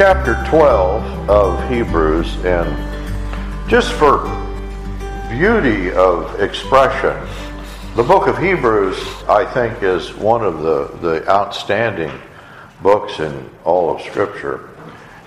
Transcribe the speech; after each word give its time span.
chapter 0.00 0.42
12 0.48 1.28
of 1.28 1.68
Hebrews, 1.70 2.34
and 2.46 3.68
just 3.68 3.92
for 3.92 4.20
beauty 5.28 5.92
of 5.92 6.40
expression, 6.40 7.14
the 7.96 8.02
book 8.02 8.26
of 8.26 8.38
Hebrews, 8.38 8.96
I 9.28 9.44
think, 9.44 9.82
is 9.82 10.14
one 10.14 10.42
of 10.42 10.62
the, 10.62 10.86
the 11.02 11.28
outstanding 11.28 12.10
books 12.82 13.20
in 13.20 13.50
all 13.64 13.94
of 13.94 14.00
Scripture. 14.00 14.70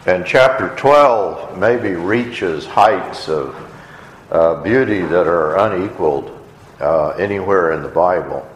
And 0.07 0.25
chapter 0.25 0.75
12 0.75 1.55
maybe 1.59 1.91
reaches 1.91 2.65
heights 2.65 3.29
of 3.29 3.55
uh, 4.31 4.63
beauty 4.63 5.01
that 5.01 5.27
are 5.27 5.55
unequaled 5.71 6.35
uh, 6.79 7.09
anywhere 7.09 7.73
in 7.73 7.83
the 7.83 7.89
Bible. 7.89 8.49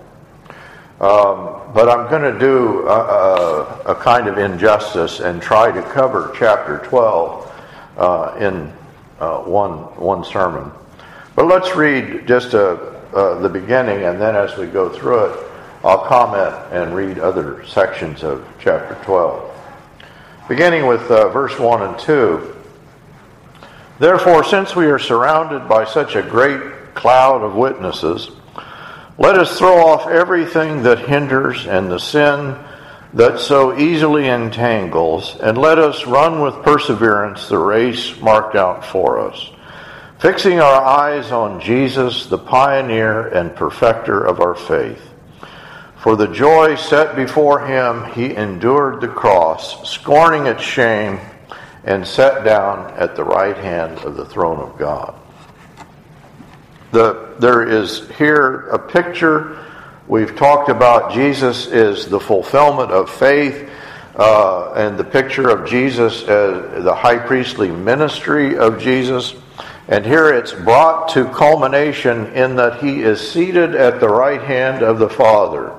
Um, 0.99 1.61
but 1.75 1.89
I'm 1.89 2.09
going 2.09 2.33
to 2.33 2.39
do 2.39 2.87
a, 2.87 2.91
a, 2.91 3.81
a, 3.91 3.95
kind 3.95 4.27
of 4.27 4.39
injustice 4.39 5.19
and 5.19 5.39
try 5.39 5.71
to 5.71 5.83
cover 5.83 6.33
chapter 6.35 6.79
12 6.85 7.51
uh, 7.97 8.35
in 8.39 8.73
uh, 9.19 9.41
one, 9.41 9.73
one 9.95 10.23
sermon. 10.23 10.71
But 11.35 11.45
let's 11.45 11.75
read 11.75 12.27
just 12.27 12.55
a, 12.55 12.97
uh, 13.13 13.39
the 13.41 13.49
beginning, 13.49 14.05
and 14.05 14.19
then 14.19 14.35
as 14.35 14.57
we 14.57 14.65
go 14.65 14.89
through 14.89 15.25
it, 15.25 15.47
I'll 15.83 16.03
comment 16.05 16.55
and 16.71 16.95
read 16.95 17.19
other 17.19 17.63
sections 17.67 18.23
of 18.23 18.47
chapter 18.59 18.97
12. 19.03 19.53
Beginning 20.49 20.87
with 20.87 21.11
uh, 21.11 21.29
verse 21.29 21.59
1 21.59 21.81
and 21.83 21.99
2. 21.99 22.55
Therefore, 23.99 24.43
since 24.43 24.75
we 24.75 24.87
are 24.87 24.97
surrounded 24.97 25.69
by 25.69 25.85
such 25.85 26.15
a 26.15 26.23
great 26.23 26.95
cloud 26.95 27.43
of 27.43 27.53
witnesses, 27.53 28.31
let 29.17 29.37
us 29.37 29.57
throw 29.57 29.87
off 29.87 30.07
everything 30.07 30.83
that 30.83 30.99
hinders 30.99 31.65
and 31.65 31.89
the 31.89 31.99
sin 31.99 32.57
that 33.13 33.39
so 33.39 33.77
easily 33.77 34.27
entangles, 34.27 35.37
and 35.41 35.57
let 35.57 35.79
us 35.79 36.05
run 36.05 36.41
with 36.41 36.63
perseverance 36.63 37.47
the 37.47 37.57
race 37.57 38.19
marked 38.19 38.55
out 38.55 38.85
for 38.85 39.19
us, 39.19 39.49
fixing 40.19 40.59
our 40.59 40.83
eyes 40.83 41.31
on 41.31 41.59
Jesus, 41.59 42.27
the 42.27 42.37
pioneer 42.37 43.27
and 43.29 43.55
perfecter 43.55 44.23
of 44.23 44.39
our 44.39 44.55
faith. 44.55 45.01
For 45.97 46.15
the 46.15 46.27
joy 46.27 46.75
set 46.75 47.15
before 47.15 47.65
him, 47.65 48.03
he 48.11 48.35
endured 48.35 49.01
the 49.01 49.07
cross, 49.07 49.89
scorning 49.89 50.45
its 50.45 50.61
shame, 50.61 51.19
and 51.85 52.05
sat 52.05 52.43
down 52.43 52.93
at 52.93 53.15
the 53.15 53.23
right 53.23 53.57
hand 53.57 53.97
of 53.99 54.15
the 54.15 54.25
throne 54.25 54.59
of 54.59 54.77
God. 54.77 55.15
The, 56.91 57.35
there 57.39 57.67
is 57.67 58.07
here 58.17 58.69
a 58.69 58.79
picture. 58.79 59.63
We've 60.07 60.35
talked 60.35 60.69
about 60.69 61.13
Jesus 61.13 61.67
is 61.67 62.07
the 62.07 62.19
fulfillment 62.19 62.91
of 62.91 63.09
faith, 63.09 63.69
uh, 64.15 64.73
and 64.73 64.97
the 64.97 65.03
picture 65.03 65.49
of 65.49 65.69
Jesus 65.69 66.23
as 66.23 66.83
the 66.83 66.95
high 66.95 67.19
priestly 67.19 67.69
ministry 67.69 68.57
of 68.57 68.79
Jesus. 68.79 69.35
And 69.89 70.05
here 70.05 70.33
it's 70.33 70.53
brought 70.53 71.09
to 71.09 71.25
culmination 71.25 72.33
in 72.33 72.55
that 72.55 72.81
he 72.81 73.01
is 73.01 73.19
seated 73.31 73.75
at 73.75 73.99
the 73.99 74.09
right 74.09 74.41
hand 74.41 74.83
of 74.83 74.99
the 74.99 75.09
Father 75.09 75.73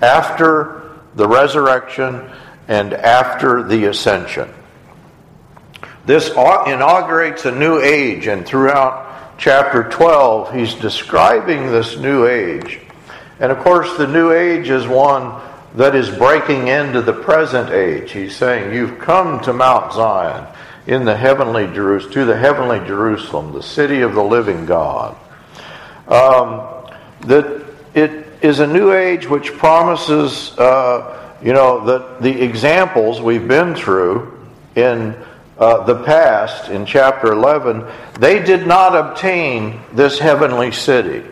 after 0.00 1.00
the 1.14 1.26
resurrection 1.26 2.30
and 2.68 2.92
after 2.92 3.62
the 3.62 3.86
ascension. 3.86 4.52
This 6.06 6.30
inaugurates 6.30 7.44
a 7.44 7.50
new 7.50 7.80
age, 7.80 8.28
and 8.28 8.46
throughout 8.46 9.07
chapter 9.38 9.84
12, 9.84 10.52
he's 10.52 10.74
describing 10.74 11.68
this 11.68 11.96
new 11.96 12.26
age. 12.26 12.80
And 13.40 13.52
of 13.52 13.58
course, 13.58 13.96
the 13.96 14.06
new 14.06 14.32
age 14.32 14.68
is 14.68 14.86
one 14.86 15.40
that 15.76 15.94
is 15.94 16.10
breaking 16.10 16.66
into 16.66 17.00
the 17.00 17.12
present 17.12 17.70
age. 17.70 18.10
He's 18.10 18.36
saying, 18.36 18.74
You've 18.74 18.98
come 18.98 19.40
to 19.42 19.52
Mount 19.52 19.92
Zion 19.92 20.46
in 20.86 21.04
the 21.04 21.16
heavenly 21.16 21.66
Jerusalem, 21.68 22.12
to 22.14 22.24
the 22.24 22.36
heavenly 22.36 22.80
Jerusalem, 22.80 23.52
the 23.52 23.62
city 23.62 24.00
of 24.00 24.14
the 24.14 24.22
living 24.22 24.66
God. 24.66 25.16
Um, 26.08 26.66
that 27.20 27.64
it 27.94 28.26
is 28.42 28.60
a 28.60 28.66
new 28.66 28.92
age 28.92 29.28
which 29.28 29.52
promises, 29.52 30.56
uh, 30.58 31.36
you 31.42 31.52
know, 31.52 31.84
that 31.84 32.22
the 32.22 32.42
examples 32.42 33.20
we've 33.20 33.46
been 33.46 33.74
through 33.74 34.48
in 34.74 35.14
uh, 35.58 35.84
the 35.84 36.04
past 36.04 36.70
in 36.70 36.86
chapter 36.86 37.32
11, 37.32 37.84
they 38.20 38.42
did 38.42 38.66
not 38.66 38.94
obtain 38.94 39.80
this 39.92 40.18
heavenly 40.18 40.70
city. 40.70 41.24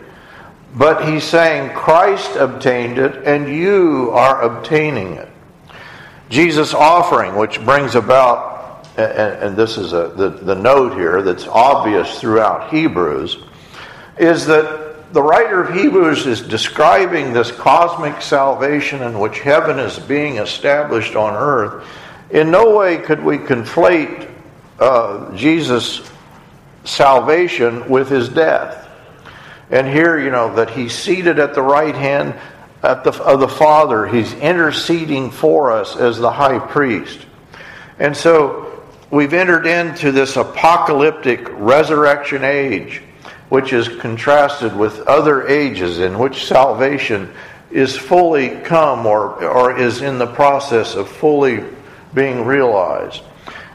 But 0.74 1.08
he's 1.08 1.24
saying 1.24 1.74
Christ 1.74 2.36
obtained 2.36 2.98
it 2.98 3.24
and 3.24 3.48
you 3.48 4.10
are 4.12 4.42
obtaining 4.42 5.14
it. 5.14 5.28
Jesus' 6.28 6.74
offering, 6.74 7.36
which 7.36 7.64
brings 7.64 7.94
about, 7.94 8.86
and, 8.98 9.42
and 9.42 9.56
this 9.56 9.78
is 9.78 9.92
a, 9.92 10.08
the, 10.08 10.30
the 10.30 10.54
note 10.54 10.94
here 10.94 11.22
that's 11.22 11.46
obvious 11.46 12.20
throughout 12.20 12.74
Hebrews, 12.74 13.38
is 14.18 14.44
that 14.46 15.12
the 15.12 15.22
writer 15.22 15.62
of 15.62 15.74
Hebrews 15.74 16.26
is 16.26 16.40
describing 16.40 17.32
this 17.32 17.52
cosmic 17.52 18.20
salvation 18.20 19.02
in 19.02 19.20
which 19.20 19.38
heaven 19.38 19.78
is 19.78 19.98
being 20.00 20.38
established 20.38 21.14
on 21.14 21.34
earth 21.34 21.86
in 22.30 22.50
no 22.50 22.76
way 22.76 22.98
could 22.98 23.22
we 23.22 23.38
conflate 23.38 24.30
uh, 24.78 25.34
Jesus' 25.36 26.08
salvation 26.84 27.88
with 27.88 28.08
his 28.08 28.28
death. 28.28 28.88
And 29.70 29.86
here, 29.86 30.18
you 30.18 30.30
know, 30.30 30.54
that 30.54 30.70
he's 30.70 30.94
seated 30.94 31.38
at 31.38 31.54
the 31.54 31.62
right 31.62 31.94
hand 31.94 32.34
at 32.82 33.04
the, 33.04 33.12
of 33.22 33.40
the 33.40 33.48
Father. 33.48 34.06
He's 34.06 34.32
interceding 34.34 35.30
for 35.30 35.72
us 35.72 35.96
as 35.96 36.18
the 36.18 36.30
high 36.30 36.58
priest. 36.58 37.26
And 37.98 38.16
so 38.16 38.84
we've 39.10 39.32
entered 39.32 39.66
into 39.66 40.12
this 40.12 40.36
apocalyptic 40.36 41.48
resurrection 41.52 42.44
age, 42.44 43.02
which 43.48 43.72
is 43.72 43.88
contrasted 43.88 44.76
with 44.76 45.00
other 45.08 45.48
ages 45.48 45.98
in 45.98 46.18
which 46.18 46.46
salvation 46.46 47.32
is 47.70 47.96
fully 47.96 48.60
come 48.60 49.06
or, 49.06 49.44
or 49.44 49.76
is 49.76 50.02
in 50.02 50.18
the 50.18 50.26
process 50.26 50.94
of 50.94 51.08
fully 51.08 51.64
being 52.16 52.44
realized. 52.44 53.22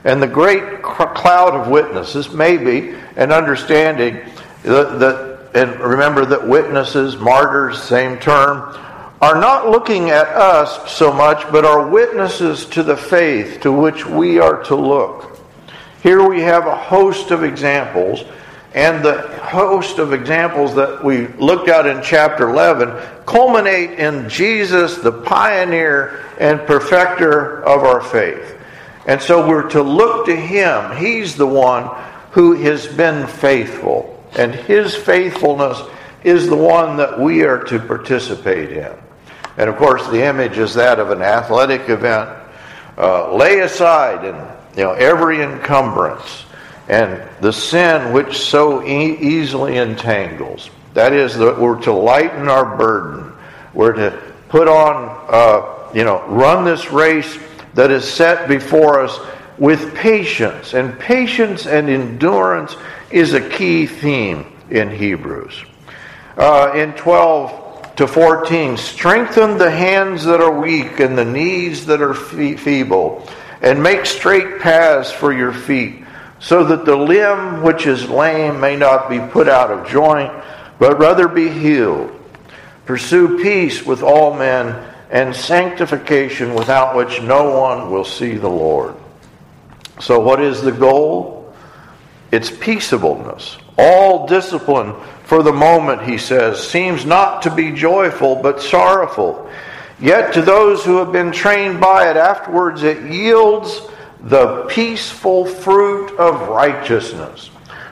And 0.03 0.21
the 0.21 0.27
great 0.27 0.81
cloud 0.81 1.53
of 1.53 1.69
witnesses 1.69 2.31
may 2.31 2.57
be 2.57 2.95
an 3.15 3.31
understanding 3.31 4.19
that, 4.63 4.99
that, 4.99 5.51
and 5.53 5.79
remember 5.79 6.25
that 6.25 6.45
witnesses, 6.45 7.15
martyrs, 7.15 7.81
same 7.81 8.19
term, 8.19 8.77
are 9.21 9.39
not 9.39 9.69
looking 9.69 10.09
at 10.09 10.27
us 10.29 10.91
so 10.91 11.13
much, 11.13 11.49
but 11.51 11.63
are 11.63 11.87
witnesses 11.87 12.65
to 12.65 12.81
the 12.81 12.97
faith 12.97 13.61
to 13.61 13.71
which 13.71 14.05
we 14.05 14.39
are 14.39 14.63
to 14.63 14.75
look. 14.75 15.39
Here 16.01 16.27
we 16.27 16.41
have 16.41 16.65
a 16.65 16.75
host 16.75 17.29
of 17.29 17.43
examples, 17.43 18.23
and 18.73 19.03
the 19.03 19.21
host 19.39 19.99
of 19.99 20.13
examples 20.13 20.75
that 20.75 21.03
we 21.03 21.27
looked 21.27 21.67
at 21.67 21.85
in 21.85 22.01
chapter 22.01 22.49
11 22.49 22.89
culminate 23.25 23.99
in 23.99 24.29
Jesus, 24.29 24.97
the 24.97 25.11
pioneer 25.11 26.23
and 26.39 26.65
perfecter 26.65 27.63
of 27.63 27.83
our 27.83 28.01
faith. 28.01 28.57
And 29.05 29.21
so 29.21 29.47
we're 29.47 29.69
to 29.71 29.81
look 29.81 30.25
to 30.27 30.35
him. 30.35 30.95
He's 30.95 31.35
the 31.35 31.47
one 31.47 31.89
who 32.31 32.53
has 32.53 32.87
been 32.87 33.27
faithful. 33.27 34.23
And 34.37 34.55
his 34.55 34.95
faithfulness 34.95 35.81
is 36.23 36.47
the 36.47 36.55
one 36.55 36.97
that 36.97 37.19
we 37.19 37.43
are 37.43 37.63
to 37.65 37.79
participate 37.79 38.71
in. 38.71 38.93
And 39.57 39.69
of 39.69 39.75
course, 39.75 40.07
the 40.07 40.23
image 40.23 40.57
is 40.57 40.75
that 40.75 40.99
of 40.99 41.11
an 41.11 41.21
athletic 41.21 41.89
event. 41.89 42.37
Uh, 42.97 43.33
lay 43.33 43.59
aside 43.59 44.25
and 44.25 44.77
you 44.77 44.83
know 44.83 44.91
every 44.91 45.41
encumbrance 45.41 46.45
and 46.91 47.23
the 47.39 47.53
sin 47.53 48.11
which 48.11 48.37
so 48.37 48.85
e- 48.85 49.17
easily 49.17 49.77
entangles. 49.77 50.69
That 50.93 51.13
is, 51.13 51.37
that 51.37 51.57
we're 51.57 51.81
to 51.83 51.93
lighten 51.93 52.49
our 52.49 52.77
burden. 52.77 53.31
We're 53.73 53.93
to 53.93 54.21
put 54.49 54.67
on, 54.67 55.25
uh, 55.29 55.93
you 55.93 56.03
know, 56.03 56.21
run 56.27 56.65
this 56.65 56.91
race 56.91 57.39
that 57.75 57.91
is 57.91 58.03
set 58.03 58.49
before 58.49 58.99
us 58.99 59.17
with 59.57 59.95
patience. 59.95 60.73
And 60.73 60.99
patience 60.99 61.65
and 61.65 61.89
endurance 61.89 62.75
is 63.09 63.33
a 63.33 63.49
key 63.49 63.85
theme 63.85 64.45
in 64.69 64.91
Hebrews. 64.91 65.63
Uh, 66.35 66.73
in 66.75 66.91
12 66.93 67.95
to 67.95 68.07
14, 68.07 68.75
strengthen 68.75 69.57
the 69.57 69.71
hands 69.71 70.25
that 70.25 70.41
are 70.41 70.59
weak 70.59 70.99
and 70.99 71.17
the 71.17 71.23
knees 71.23 71.85
that 71.85 72.01
are 72.01 72.13
feeble, 72.13 73.25
and 73.61 73.81
make 73.81 74.05
straight 74.05 74.59
paths 74.59 75.09
for 75.11 75.31
your 75.31 75.53
feet, 75.53 76.00
so 76.41 76.63
that 76.63 76.85
the 76.85 76.95
limb 76.95 77.61
which 77.61 77.85
is 77.85 78.09
lame 78.09 78.59
may 78.59 78.75
not 78.75 79.09
be 79.09 79.19
put 79.19 79.47
out 79.47 79.69
of 79.69 79.87
joint, 79.87 80.33
but 80.79 80.97
rather 80.99 81.27
be 81.27 81.47
healed. 81.47 82.11
Pursue 82.85 83.41
peace 83.41 83.85
with 83.85 84.01
all 84.01 84.33
men 84.33 84.91
and 85.11 85.35
sanctification 85.35 86.55
without 86.55 86.95
which 86.95 87.21
no 87.21 87.59
one 87.59 87.91
will 87.91 88.03
see 88.03 88.37
the 88.37 88.49
Lord. 88.49 88.95
So, 89.99 90.19
what 90.19 90.41
is 90.41 90.63
the 90.63 90.71
goal? 90.71 91.53
It's 92.31 92.49
peaceableness. 92.49 93.57
All 93.77 94.25
discipline 94.25 94.95
for 95.25 95.43
the 95.43 95.53
moment, 95.53 96.01
he 96.03 96.17
says, 96.17 96.67
seems 96.67 97.05
not 97.05 97.43
to 97.43 97.53
be 97.53 97.71
joyful 97.71 98.35
but 98.35 98.61
sorrowful. 98.61 99.49
Yet 99.99 100.33
to 100.33 100.41
those 100.41 100.83
who 100.83 100.97
have 100.97 101.11
been 101.11 101.31
trained 101.31 101.79
by 101.79 102.09
it, 102.09 102.17
afterwards 102.17 102.81
it 102.81 103.11
yields 103.11 103.81
the 104.23 104.65
peaceful 104.65 105.45
fruit 105.45 106.17
of 106.17 106.49
righteousness. 106.49 107.49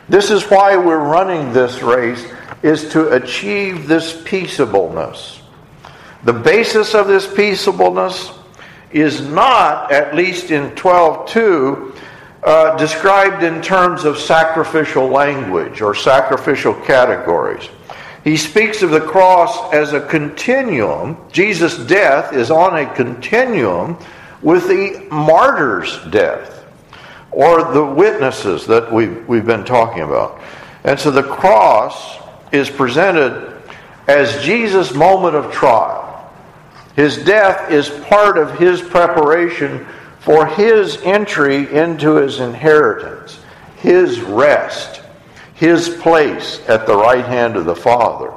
This 0.07 0.31
is 0.31 0.43
why 0.43 0.75
we're 0.75 0.97
running 0.97 1.53
this 1.53 1.81
race 1.81 2.25
is 2.63 2.89
to 2.91 3.09
achieve 3.09 3.87
this 3.87 4.21
peaceableness. 4.25 5.41
The 6.23 6.33
basis 6.33 6.93
of 6.93 7.07
this 7.07 7.31
peaceableness 7.31 8.31
is 8.91 9.21
not, 9.21 9.91
at 9.91 10.15
least 10.15 10.51
in 10.51 10.71
12.2, 10.71 11.95
uh, 12.41 12.77
described 12.77 13.43
in 13.43 13.61
terms 13.61 14.03
of 14.03 14.17
sacrificial 14.17 15.07
language 15.07 15.81
or 15.81 15.93
sacrificial 15.93 16.73
categories. 16.73 17.69
He 18.23 18.35
speaks 18.35 18.81
of 18.81 18.89
the 18.89 19.01
cross 19.01 19.73
as 19.73 19.93
a 19.93 20.01
continuum. 20.01 21.17
Jesus' 21.31 21.77
death 21.77 22.33
is 22.33 22.51
on 22.51 22.77
a 22.77 22.93
continuum 22.93 23.97
with 24.41 24.67
the 24.67 25.07
martyr's 25.11 25.97
death 26.09 26.65
or 27.31 27.73
the 27.73 27.85
witnesses 27.85 28.65
that 28.67 28.91
we've, 28.91 29.27
we've 29.27 29.45
been 29.45 29.65
talking 29.65 30.01
about. 30.01 30.41
And 30.83 30.99
so 30.99 31.11
the 31.11 31.23
cross 31.23 32.17
is 32.51 32.69
presented 32.69 33.61
as 34.07 34.43
Jesus' 34.43 34.93
moment 34.93 35.35
of 35.35 35.51
trial. 35.51 36.05
His 36.95 37.17
death 37.17 37.71
is 37.71 37.89
part 38.07 38.37
of 38.37 38.57
his 38.57 38.81
preparation 38.81 39.85
for 40.19 40.45
his 40.47 40.97
entry 41.03 41.71
into 41.73 42.15
his 42.15 42.39
inheritance, 42.39 43.39
his 43.77 44.19
rest, 44.21 45.01
his 45.53 45.89
place 45.89 46.61
at 46.67 46.87
the 46.87 46.95
right 46.95 47.25
hand 47.25 47.55
of 47.55 47.65
the 47.65 47.75
Father. 47.75 48.33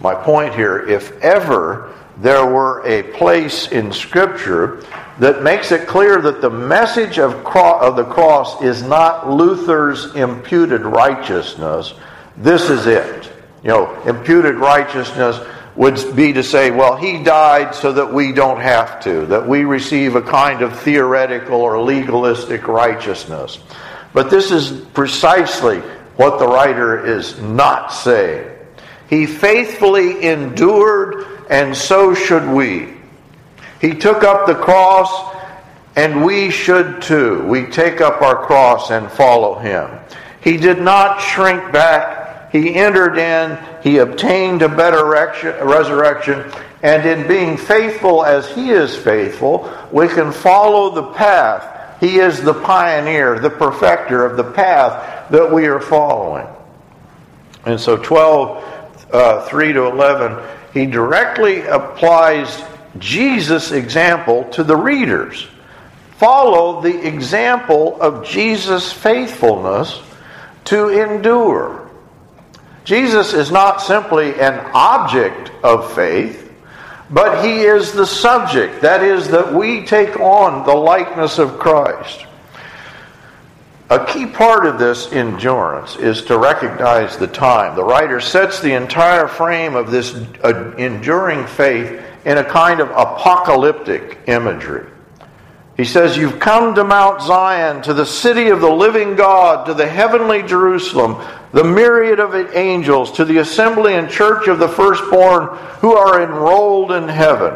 My 0.00 0.14
point 0.14 0.54
here 0.54 0.78
if 0.88 1.12
ever 1.20 1.94
there 2.20 2.46
were 2.46 2.86
a 2.86 3.02
place 3.02 3.68
in 3.68 3.92
Scripture 3.92 4.84
that 5.18 5.42
makes 5.42 5.72
it 5.72 5.86
clear 5.88 6.20
that 6.20 6.40
the 6.40 6.50
message 6.50 7.18
of, 7.18 7.34
of 7.46 7.96
the 7.96 8.04
cross 8.04 8.62
is 8.62 8.82
not 8.82 9.30
Luther's 9.30 10.14
imputed 10.14 10.82
righteousness, 10.82 11.94
this 12.36 12.70
is 12.70 12.86
it. 12.86 13.30
You 13.62 13.68
know, 13.68 14.02
imputed 14.02 14.56
righteousness 14.56 15.38
would 15.76 16.16
be 16.16 16.32
to 16.32 16.42
say, 16.42 16.70
well, 16.70 16.96
he 16.96 17.22
died 17.22 17.74
so 17.74 17.92
that 17.92 18.12
we 18.12 18.32
don't 18.32 18.60
have 18.60 19.02
to, 19.04 19.26
that 19.26 19.46
we 19.46 19.64
receive 19.64 20.16
a 20.16 20.22
kind 20.22 20.62
of 20.62 20.78
theoretical 20.80 21.60
or 21.60 21.80
legalistic 21.82 22.66
righteousness. 22.66 23.58
But 24.12 24.30
this 24.30 24.50
is 24.50 24.72
precisely 24.92 25.78
what 26.16 26.38
the 26.38 26.46
writer 26.46 27.06
is 27.06 27.40
not 27.40 27.88
saying. 27.92 28.50
He 29.08 29.26
faithfully 29.26 30.22
endured, 30.24 31.29
and 31.50 31.76
so 31.76 32.14
should 32.14 32.48
we. 32.48 32.94
He 33.80 33.94
took 33.94 34.22
up 34.22 34.46
the 34.46 34.54
cross, 34.54 35.36
and 35.96 36.24
we 36.24 36.50
should 36.50 37.02
too. 37.02 37.44
We 37.46 37.66
take 37.66 38.00
up 38.00 38.22
our 38.22 38.46
cross 38.46 38.90
and 38.90 39.10
follow 39.10 39.58
him. 39.58 39.90
He 40.42 40.56
did 40.56 40.80
not 40.80 41.20
shrink 41.20 41.72
back. 41.72 42.52
He 42.52 42.74
entered 42.74 43.18
in. 43.18 43.58
He 43.82 43.98
obtained 43.98 44.62
a 44.62 44.68
better 44.68 45.04
resurrection. 45.04 46.50
And 46.82 47.06
in 47.06 47.28
being 47.28 47.56
faithful 47.56 48.24
as 48.24 48.48
he 48.54 48.70
is 48.70 48.96
faithful, 48.96 49.70
we 49.92 50.08
can 50.08 50.32
follow 50.32 50.90
the 50.90 51.12
path. 51.12 52.00
He 52.00 52.18
is 52.18 52.42
the 52.42 52.54
pioneer, 52.54 53.38
the 53.38 53.50
perfecter 53.50 54.24
of 54.24 54.36
the 54.36 54.44
path 54.52 55.30
that 55.30 55.52
we 55.52 55.66
are 55.66 55.80
following. 55.80 56.46
And 57.66 57.78
so 57.78 57.96
12, 57.96 59.06
uh, 59.12 59.46
3 59.46 59.72
to 59.74 59.84
11, 59.84 60.59
he 60.72 60.86
directly 60.86 61.62
applies 61.62 62.62
Jesus' 62.98 63.72
example 63.72 64.44
to 64.50 64.64
the 64.64 64.76
readers. 64.76 65.46
Follow 66.18 66.80
the 66.82 67.06
example 67.06 68.00
of 68.00 68.26
Jesus' 68.26 68.92
faithfulness 68.92 70.00
to 70.66 70.88
endure. 70.88 71.90
Jesus 72.84 73.32
is 73.32 73.50
not 73.50 73.80
simply 73.80 74.38
an 74.40 74.58
object 74.74 75.50
of 75.62 75.92
faith, 75.94 76.52
but 77.10 77.44
he 77.44 77.60
is 77.60 77.92
the 77.92 78.06
subject. 78.06 78.82
That 78.82 79.02
is, 79.02 79.28
that 79.28 79.52
we 79.52 79.84
take 79.84 80.18
on 80.20 80.66
the 80.66 80.74
likeness 80.74 81.38
of 81.38 81.58
Christ. 81.58 82.26
A 83.90 84.06
key 84.06 84.24
part 84.24 84.66
of 84.66 84.78
this 84.78 85.12
endurance 85.12 85.96
is 85.96 86.22
to 86.26 86.38
recognize 86.38 87.16
the 87.16 87.26
time. 87.26 87.74
The 87.74 87.82
writer 87.82 88.20
sets 88.20 88.60
the 88.60 88.74
entire 88.74 89.26
frame 89.26 89.74
of 89.74 89.90
this 89.90 90.14
uh, 90.44 90.76
enduring 90.78 91.44
faith 91.48 92.00
in 92.24 92.38
a 92.38 92.44
kind 92.44 92.78
of 92.78 92.90
apocalyptic 92.90 94.20
imagery. 94.28 94.88
He 95.76 95.84
says, 95.84 96.16
You've 96.16 96.38
come 96.38 96.76
to 96.76 96.84
Mount 96.84 97.20
Zion, 97.22 97.82
to 97.82 97.92
the 97.92 98.06
city 98.06 98.50
of 98.50 98.60
the 98.60 98.70
living 98.70 99.16
God, 99.16 99.66
to 99.66 99.74
the 99.74 99.88
heavenly 99.88 100.44
Jerusalem, 100.44 101.16
the 101.52 101.64
myriad 101.64 102.20
of 102.20 102.34
angels, 102.54 103.10
to 103.12 103.24
the 103.24 103.38
assembly 103.38 103.94
and 103.94 104.08
church 104.08 104.46
of 104.46 104.60
the 104.60 104.68
firstborn 104.68 105.48
who 105.80 105.94
are 105.96 106.22
enrolled 106.22 106.92
in 106.92 107.08
heaven, 107.08 107.54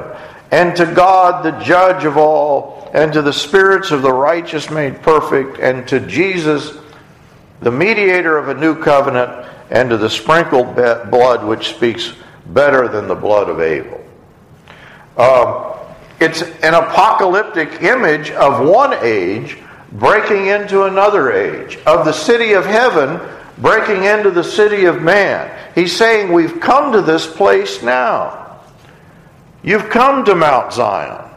and 0.50 0.74
to 0.78 0.86
God, 0.86 1.44
the 1.44 1.64
judge 1.64 2.04
of 2.04 2.16
all, 2.16 2.73
and 2.94 3.12
to 3.12 3.20
the 3.20 3.32
spirits 3.32 3.90
of 3.90 4.02
the 4.02 4.12
righteous 4.12 4.70
made 4.70 5.02
perfect, 5.02 5.58
and 5.58 5.86
to 5.88 5.98
Jesus, 6.00 6.78
the 7.60 7.70
mediator 7.70 8.38
of 8.38 8.48
a 8.48 8.54
new 8.54 8.80
covenant, 8.80 9.46
and 9.70 9.90
to 9.90 9.96
the 9.96 10.08
sprinkled 10.08 10.76
blood 10.76 11.44
which 11.44 11.74
speaks 11.74 12.14
better 12.46 12.86
than 12.86 13.08
the 13.08 13.14
blood 13.14 13.50
of 13.50 13.60
Abel. 13.60 14.00
Um, 15.16 15.74
it's 16.20 16.42
an 16.42 16.74
apocalyptic 16.74 17.82
image 17.82 18.30
of 18.30 18.66
one 18.66 18.94
age 19.02 19.58
breaking 19.92 20.46
into 20.46 20.84
another 20.84 21.32
age, 21.32 21.76
of 21.86 22.04
the 22.04 22.12
city 22.12 22.52
of 22.52 22.64
heaven 22.64 23.20
breaking 23.58 24.04
into 24.04 24.30
the 24.30 24.44
city 24.44 24.84
of 24.84 25.02
man. 25.02 25.50
He's 25.74 25.96
saying, 25.96 26.32
We've 26.32 26.60
come 26.60 26.92
to 26.92 27.02
this 27.02 27.26
place 27.26 27.82
now. 27.82 28.60
You've 29.62 29.90
come 29.90 30.24
to 30.26 30.34
Mount 30.34 30.72
Zion. 30.72 31.33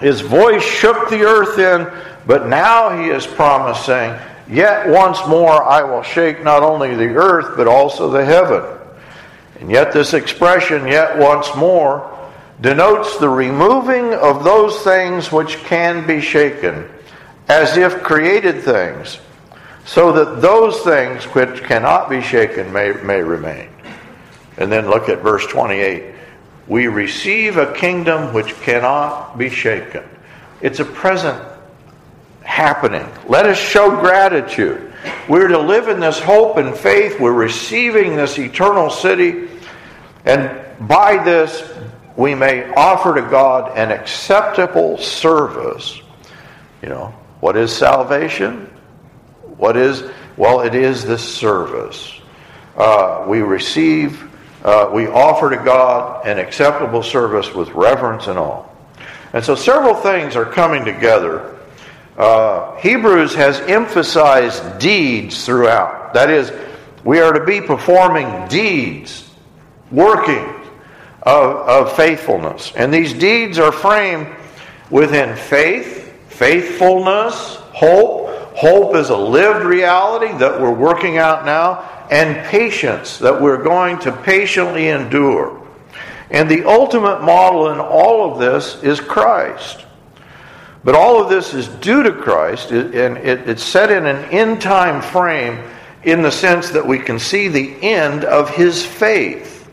His 0.00 0.20
voice 0.20 0.62
shook 0.62 1.10
the 1.10 1.22
earth 1.22 1.58
in, 1.58 1.90
but 2.26 2.46
now 2.46 2.96
he 2.96 3.08
is 3.08 3.26
promising, 3.26 4.16
Yet 4.50 4.88
once 4.88 5.18
more 5.26 5.62
I 5.62 5.82
will 5.82 6.02
shake 6.02 6.42
not 6.42 6.62
only 6.62 6.94
the 6.94 7.14
earth, 7.14 7.54
but 7.56 7.66
also 7.66 8.10
the 8.10 8.24
heaven. 8.24 8.64
And 9.60 9.70
yet, 9.70 9.92
this 9.92 10.14
expression, 10.14 10.86
yet 10.86 11.18
once 11.18 11.54
more, 11.54 12.14
denotes 12.60 13.18
the 13.18 13.28
removing 13.28 14.14
of 14.14 14.44
those 14.44 14.80
things 14.82 15.30
which 15.30 15.56
can 15.64 16.06
be 16.06 16.20
shaken, 16.20 16.88
as 17.48 17.76
if 17.76 18.02
created 18.02 18.62
things, 18.62 19.18
so 19.84 20.12
that 20.12 20.40
those 20.40 20.80
things 20.80 21.24
which 21.24 21.62
cannot 21.64 22.08
be 22.08 22.22
shaken 22.22 22.72
may, 22.72 22.92
may 23.02 23.20
remain. 23.20 23.68
And 24.56 24.72
then 24.72 24.88
look 24.88 25.08
at 25.08 25.22
verse 25.22 25.46
28. 25.46 26.14
We 26.68 26.86
receive 26.86 27.56
a 27.56 27.72
kingdom 27.72 28.34
which 28.34 28.54
cannot 28.60 29.38
be 29.38 29.48
shaken. 29.48 30.04
It's 30.60 30.80
a 30.80 30.84
present 30.84 31.42
happening. 32.42 33.06
Let 33.26 33.46
us 33.46 33.58
show 33.58 33.90
gratitude. 34.00 34.92
We're 35.28 35.48
to 35.48 35.58
live 35.58 35.88
in 35.88 36.00
this 36.00 36.18
hope 36.18 36.58
and 36.58 36.76
faith. 36.76 37.18
We're 37.20 37.32
receiving 37.32 38.16
this 38.16 38.38
eternal 38.38 38.90
city. 38.90 39.48
And 40.24 40.88
by 40.88 41.22
this, 41.22 41.72
we 42.16 42.34
may 42.34 42.70
offer 42.74 43.14
to 43.14 43.22
God 43.22 43.78
an 43.78 43.90
acceptable 43.90 44.98
service. 44.98 46.00
You 46.82 46.88
know, 46.90 47.14
what 47.40 47.56
is 47.56 47.74
salvation? 47.74 48.66
What 49.56 49.76
is, 49.76 50.04
well, 50.36 50.60
it 50.60 50.74
is 50.74 51.04
this 51.04 51.22
service. 51.22 52.12
Uh, 52.76 53.24
we 53.26 53.40
receive, 53.40 54.27
uh, 54.64 54.90
we 54.92 55.06
offer 55.06 55.50
to 55.50 55.56
God 55.56 56.26
an 56.26 56.38
acceptable 56.38 57.02
service 57.02 57.54
with 57.54 57.68
reverence 57.70 58.26
and 58.26 58.38
awe. 58.38 58.64
And 59.32 59.44
so 59.44 59.54
several 59.54 59.94
things 59.94 60.36
are 60.36 60.44
coming 60.44 60.84
together. 60.84 61.56
Uh, 62.16 62.76
Hebrews 62.76 63.34
has 63.34 63.60
emphasized 63.60 64.78
deeds 64.78 65.44
throughout. 65.44 66.14
That 66.14 66.30
is, 66.30 66.52
we 67.04 67.20
are 67.20 67.32
to 67.32 67.44
be 67.44 67.60
performing 67.60 68.48
deeds, 68.48 69.30
working, 69.90 70.58
of, 71.22 71.56
of 71.68 71.96
faithfulness. 71.96 72.72
And 72.74 72.92
these 72.92 73.12
deeds 73.12 73.58
are 73.58 73.72
framed 73.72 74.28
within 74.90 75.36
faith, 75.36 76.12
faithfulness, 76.28 77.56
hope. 77.72 78.28
Hope 78.56 78.96
is 78.96 79.10
a 79.10 79.16
lived 79.16 79.64
reality 79.64 80.36
that 80.38 80.60
we're 80.60 80.72
working 80.72 81.18
out 81.18 81.44
now, 81.44 81.97
and 82.10 82.46
patience 82.46 83.18
that 83.18 83.40
we're 83.40 83.62
going 83.62 83.98
to 84.00 84.12
patiently 84.12 84.88
endure. 84.88 85.66
And 86.30 86.50
the 86.50 86.64
ultimate 86.64 87.22
model 87.22 87.70
in 87.70 87.78
all 87.78 88.32
of 88.32 88.38
this 88.38 88.82
is 88.82 89.00
Christ. 89.00 89.84
But 90.84 90.94
all 90.94 91.22
of 91.22 91.28
this 91.28 91.54
is 91.54 91.68
due 91.68 92.02
to 92.02 92.12
Christ, 92.12 92.70
and 92.70 93.18
it's 93.18 93.62
set 93.62 93.90
in 93.90 94.06
an 94.06 94.24
end 94.26 94.62
time 94.62 95.02
frame 95.02 95.62
in 96.04 96.22
the 96.22 96.30
sense 96.30 96.70
that 96.70 96.86
we 96.86 96.98
can 96.98 97.18
see 97.18 97.48
the 97.48 97.76
end 97.82 98.24
of 98.24 98.50
his 98.50 98.84
faith. 98.84 99.68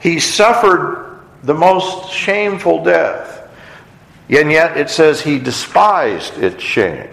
He 0.00 0.20
suffered 0.20 1.20
the 1.42 1.54
most 1.54 2.10
shameful 2.12 2.82
death. 2.82 3.48
And 4.30 4.50
yet 4.50 4.76
it 4.76 4.90
says 4.90 5.20
he 5.20 5.38
despised 5.38 6.38
its 6.38 6.62
shame. 6.62 7.08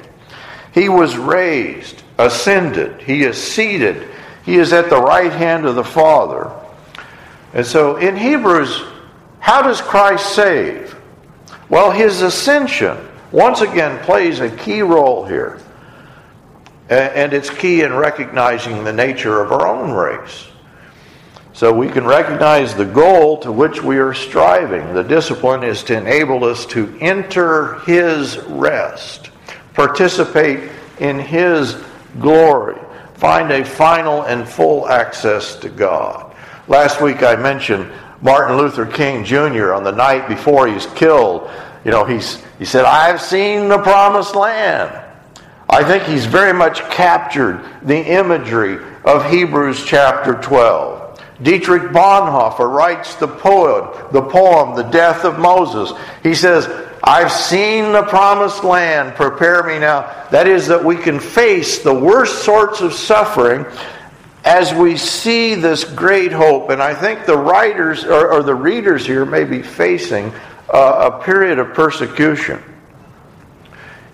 He 0.74 0.90
was 0.90 1.16
raised, 1.16 2.04
ascended, 2.18 3.02
he 3.02 3.24
is 3.24 3.42
seated, 3.42 4.10
he 4.46 4.56
is 4.58 4.72
at 4.74 4.90
the 4.90 5.02
right 5.02 5.32
hand 5.32 5.66
of 5.66 5.76
the 5.76 5.84
Father. 5.84 6.52
And 7.54 7.66
so 7.66 7.98
in 7.98 8.16
Hebrews, 8.16 8.84
how 9.40 9.62
does 9.62 9.82
Christ 9.82 10.36
save? 10.36 10.96
Well, 11.70 11.92
his 11.92 12.22
ascension 12.22 12.98
once 13.32 13.62
again 13.62 14.04
plays 14.06 14.40
a 14.40 14.50
key 14.50 14.82
role 14.82 15.26
here. 15.26 15.60
And 16.90 17.34
it's 17.34 17.50
key 17.50 17.82
in 17.82 17.94
recognizing 17.94 18.84
the 18.84 18.94
nature 18.94 19.42
of 19.42 19.52
our 19.52 19.66
own 19.68 19.92
race. 19.92 20.48
So 21.54 21.74
we 21.74 21.88
can 21.88 22.06
recognize 22.06 22.76
the 22.76 22.86
goal 22.86 23.38
to 23.38 23.52
which 23.52 23.82
we 23.82 23.98
are 23.98 24.14
striving. 24.14 24.94
The 24.94 25.04
discipline 25.04 25.64
is 25.64 25.84
to 25.86 25.98
enable 25.98 26.44
us 26.44 26.66
to 26.68 26.96
enter 27.00 27.80
His 27.80 28.38
rest, 28.38 29.32
participate 29.74 30.70
in 31.00 31.18
His 31.18 31.82
glory, 32.20 32.80
find 33.16 33.52
a 33.52 33.66
final 33.66 34.24
and 34.24 34.48
full 34.48 34.88
access 34.88 35.56
to 35.58 35.70
God. 35.70 36.36
Last 36.68 37.02
week 37.02 37.24
I 37.24 37.36
mentioned 37.36 37.92
Martin 38.22 38.58
Luther 38.58 38.86
King 38.86 39.24
Jr. 39.24 39.74
on 39.74 39.84
the 39.84 39.92
night 39.92 40.28
before 40.28 40.68
he's 40.68 40.86
killed. 40.88 41.50
You 41.84 41.92
know, 41.92 42.06
he's, 42.06 42.44
he 42.58 42.66
said, 42.66 42.86
I've 42.86 43.22
seen 43.22 43.70
the 43.70 43.78
promised 43.80 44.36
land. 44.36 45.02
I 45.70 45.84
think 45.84 46.04
he's 46.04 46.26
very 46.26 46.54
much 46.54 46.80
captured 46.90 47.64
the 47.82 47.98
imagery 47.98 48.84
of 49.04 49.30
Hebrews 49.30 49.84
chapter 49.86 50.36
12. 50.36 51.22
Dietrich 51.42 51.92
Bonhoeffer 51.92 52.72
writes 52.72 53.16
the 53.16 53.28
the 53.28 54.22
poem, 54.22 54.76
The 54.76 54.84
Death 54.84 55.26
of 55.26 55.38
Moses. 55.38 55.92
He 56.24 56.34
says, 56.34 56.66
I've 57.08 57.32
seen 57.32 57.92
the 57.92 58.02
promised 58.02 58.64
land, 58.64 59.14
prepare 59.14 59.62
me 59.62 59.78
now. 59.78 60.12
That 60.32 60.48
is, 60.48 60.66
that 60.68 60.84
we 60.84 60.96
can 60.96 61.20
face 61.20 61.80
the 61.84 61.94
worst 61.94 62.44
sorts 62.44 62.82
of 62.82 62.94
suffering 62.94 63.68
as 64.44 64.74
we 64.74 64.98
see 64.98 65.54
this 65.54 65.84
great 65.84 66.32
hope. 66.32 66.72
And 66.72 66.82
I 66.82 66.96
think 66.96 67.28
the 67.28 67.38
writers 67.38 68.04
or, 68.04 68.34
or 68.34 68.42
the 68.42 68.56
readers 68.56 69.06
here 69.06 69.24
may 69.24 69.44
be 69.44 69.62
facing 69.62 70.34
uh, 70.74 71.12
a 71.14 71.24
period 71.24 71.60
of 71.60 71.76
persecution. 71.76 72.60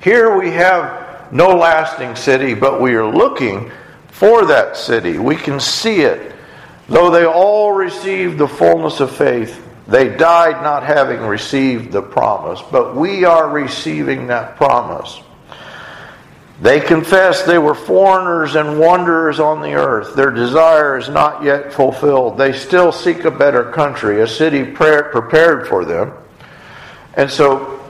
Here 0.01 0.38
we 0.38 0.51
have 0.51 1.31
no 1.31 1.55
lasting 1.55 2.17
city, 2.17 2.55
but 2.55 2.81
we 2.81 2.95
are 2.95 3.05
looking 3.05 3.71
for 4.10 4.45
that 4.48 4.75
city. 4.75 5.17
We 5.17 5.38
can 5.38 5.62
see 5.62 6.01
it. 6.01 6.36
Though 6.89 7.10
they 7.10 7.25
all 7.25 7.71
received 7.71 8.38
the 8.38 8.50
fullness 8.50 9.00
of 9.00 9.15
faith, 9.15 9.61
they 9.91 10.07
died 10.15 10.63
not 10.63 10.83
having 10.83 11.19
received 11.19 11.91
the 11.91 12.01
promise, 12.01 12.62
but 12.71 12.95
we 12.95 13.25
are 13.25 13.50
receiving 13.50 14.27
that 14.27 14.55
promise. 14.55 15.19
They 16.62 16.79
confess 16.79 17.43
they 17.43 17.57
were 17.57 17.75
foreigners 17.75 18.55
and 18.55 18.79
wanderers 18.79 19.39
on 19.39 19.62
the 19.62 19.74
earth. 19.74 20.15
Their 20.15 20.31
desire 20.31 20.98
is 20.98 21.10
not 21.10 21.43
yet 21.43 21.74
fulfilled. 21.74 22.38
They 22.38 22.53
still 22.53 22.91
seek 22.91 23.25
a 23.25 23.31
better 23.31 23.71
country, 23.71 24.21
a 24.21 24.27
city 24.27 24.63
prepared 24.63 25.67
for 25.67 25.83
them. 25.83 26.13
And 27.15 27.29
so 27.29 27.83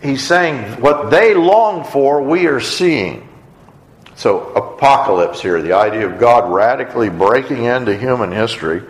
he's 0.00 0.24
saying 0.24 0.80
what 0.80 1.10
they 1.10 1.34
long 1.34 1.84
for, 1.84 2.22
we 2.22 2.46
are 2.46 2.60
seeing. 2.60 3.28
So, 4.14 4.52
apocalypse 4.54 5.40
here, 5.40 5.62
the 5.62 5.74
idea 5.74 6.06
of 6.06 6.18
God 6.18 6.52
radically 6.52 7.08
breaking 7.08 7.64
into 7.64 7.96
human 7.96 8.30
history 8.30 8.82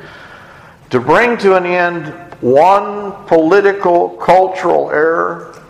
to 0.90 1.00
bring 1.00 1.36
to 1.38 1.54
an 1.54 1.66
end 1.66 2.27
one 2.40 3.12
political, 3.26 4.10
cultural 4.10 4.90
era, 4.90 5.62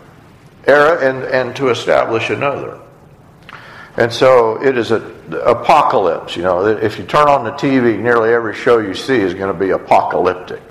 era 0.66 1.08
and, 1.08 1.24
and 1.24 1.56
to 1.56 1.68
establish 1.70 2.30
another. 2.30 2.78
And 3.96 4.12
so 4.12 4.62
it 4.62 4.78
is 4.78 4.90
an 4.90 5.02
apocalypse. 5.44 6.36
You 6.36 6.42
know, 6.42 6.66
if 6.66 6.98
you 6.98 7.04
turn 7.04 7.28
on 7.28 7.44
the 7.44 7.52
TV, 7.52 7.98
nearly 7.98 8.32
every 8.32 8.54
show 8.54 8.78
you 8.78 8.94
see 8.94 9.16
is 9.16 9.34
going 9.34 9.52
to 9.52 9.58
be 9.58 9.70
apocalyptic. 9.70 10.62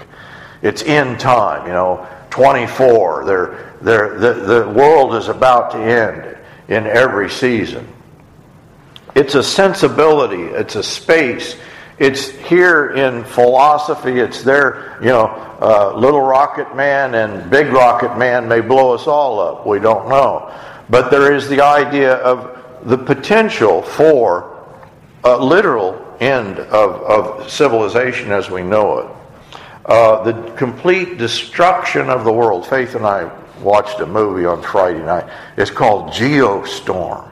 It's 0.62 0.82
end 0.84 1.20
time, 1.20 1.68
you 1.68 1.74
know, 1.74 2.08
24. 2.30 3.26
They're 3.26 3.68
the, 3.82 4.34
the 4.34 4.70
world 4.70 5.16
is 5.16 5.28
about 5.28 5.72
to 5.72 5.78
end 5.78 6.38
in 6.68 6.88
every 6.88 7.30
season. 7.30 7.88
It's 9.16 9.36
a 9.36 9.44
sensibility, 9.44 10.44
it's 10.44 10.76
a 10.76 10.84
space. 10.84 11.56
It's 12.00 12.30
here 12.30 12.92
in 12.92 13.24
philosophy, 13.24 14.20
it's 14.20 14.44
there, 14.44 14.98
you 15.02 15.08
know, 15.08 15.26
uh, 15.60 15.94
Little 15.98 16.22
Rocket 16.22 16.76
Man 16.76 17.16
and 17.16 17.50
Big 17.50 17.68
Rocket 17.68 18.16
Man 18.18 18.48
may 18.48 18.62
blow 18.62 18.94
us 18.94 19.08
all 19.08 19.40
up. 19.40 19.66
We 19.66 19.80
don't 19.80 20.08
know. 20.08 20.54
But 20.90 21.10
there 21.10 21.34
is 21.34 21.50
the 21.50 21.62
idea 21.62 22.16
of 22.18 22.88
the 22.88 22.98
potential 22.98 23.82
for 23.82 24.64
a 25.24 25.38
literal 25.38 26.16
end 26.20 26.60
of, 26.60 27.02
of 27.02 27.50
civilization 27.50 28.32
as 28.32 28.50
we 28.50 28.62
know 28.62 29.00
it. 29.00 29.12
Uh, 29.86 30.24
the 30.24 30.52
complete 30.52 31.18
destruction 31.18 32.10
of 32.10 32.26
the 32.26 32.32
world. 32.32 32.68
Faith 32.68 32.94
and 32.94 33.06
I 33.06 33.32
watched 33.62 34.00
a 34.02 34.06
movie 34.06 34.46
on 34.46 34.62
Friday 34.62 35.04
night. 35.04 35.26
It's 35.58 35.72
called 35.72 36.12
Geostorm. 36.12 37.32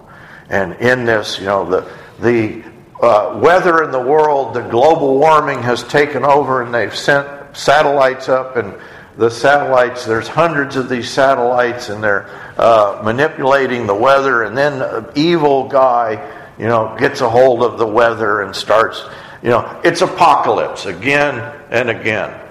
And 0.49 0.73
in 0.75 1.05
this, 1.05 1.37
you 1.37 1.45
know, 1.45 1.69
the, 1.69 1.91
the 2.19 2.63
uh, 3.01 3.39
weather 3.41 3.83
in 3.83 3.91
the 3.91 4.01
world, 4.01 4.53
the 4.53 4.61
global 4.61 5.19
warming 5.19 5.61
has 5.63 5.83
taken 5.83 6.23
over, 6.23 6.61
and 6.61 6.73
they've 6.73 6.95
sent 6.95 7.27
satellites 7.55 8.29
up, 8.29 8.55
and 8.55 8.73
the 9.17 9.29
satellites, 9.29 10.05
there's 10.05 10.27
hundreds 10.27 10.75
of 10.75 10.89
these 10.89 11.09
satellites, 11.09 11.89
and 11.89 12.03
they're 12.03 12.29
uh, 12.57 13.01
manipulating 13.03 13.87
the 13.87 13.95
weather, 13.95 14.43
and 14.43 14.57
then 14.57 14.81
an 14.81 15.05
evil 15.15 15.67
guy, 15.67 16.13
you 16.57 16.65
know, 16.65 16.95
gets 16.99 17.21
a 17.21 17.29
hold 17.29 17.63
of 17.63 17.77
the 17.77 17.87
weather 17.87 18.41
and 18.41 18.55
starts, 18.55 19.03
you 19.41 19.49
know, 19.49 19.81
it's 19.83 20.01
apocalypse 20.01 20.85
again 20.85 21.39
and 21.69 21.89
again. 21.89 22.41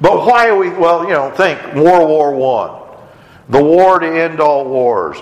But 0.00 0.26
why 0.26 0.48
are 0.48 0.56
we, 0.56 0.70
well, 0.70 1.04
you 1.04 1.10
know, 1.10 1.30
think 1.30 1.60
World 1.74 2.08
War 2.08 2.34
One, 2.34 2.98
the 3.48 3.62
war 3.62 3.98
to 3.98 4.06
end 4.06 4.40
all 4.40 4.64
wars. 4.68 5.18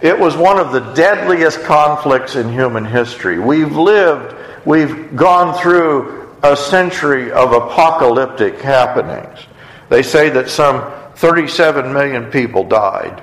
It 0.00 0.18
was 0.18 0.36
one 0.36 0.58
of 0.60 0.72
the 0.72 0.80
deadliest 0.94 1.62
conflicts 1.64 2.36
in 2.36 2.52
human 2.52 2.84
history. 2.84 3.38
We've 3.38 3.76
lived, 3.76 4.36
we've 4.64 5.16
gone 5.16 5.60
through 5.60 6.36
a 6.42 6.56
century 6.56 7.32
of 7.32 7.52
apocalyptic 7.52 8.60
happenings. 8.60 9.40
They 9.88 10.02
say 10.02 10.28
that 10.30 10.48
some 10.48 10.92
37 11.16 11.92
million 11.92 12.30
people 12.30 12.62
died. 12.62 13.22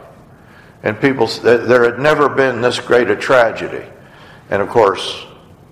And 0.83 0.99
people, 0.99 1.27
there 1.27 1.83
had 1.83 1.99
never 1.99 2.27
been 2.27 2.61
this 2.61 2.79
great 2.79 3.09
a 3.09 3.15
tragedy. 3.15 3.85
And 4.49 4.61
of 4.61 4.69
course, 4.69 5.23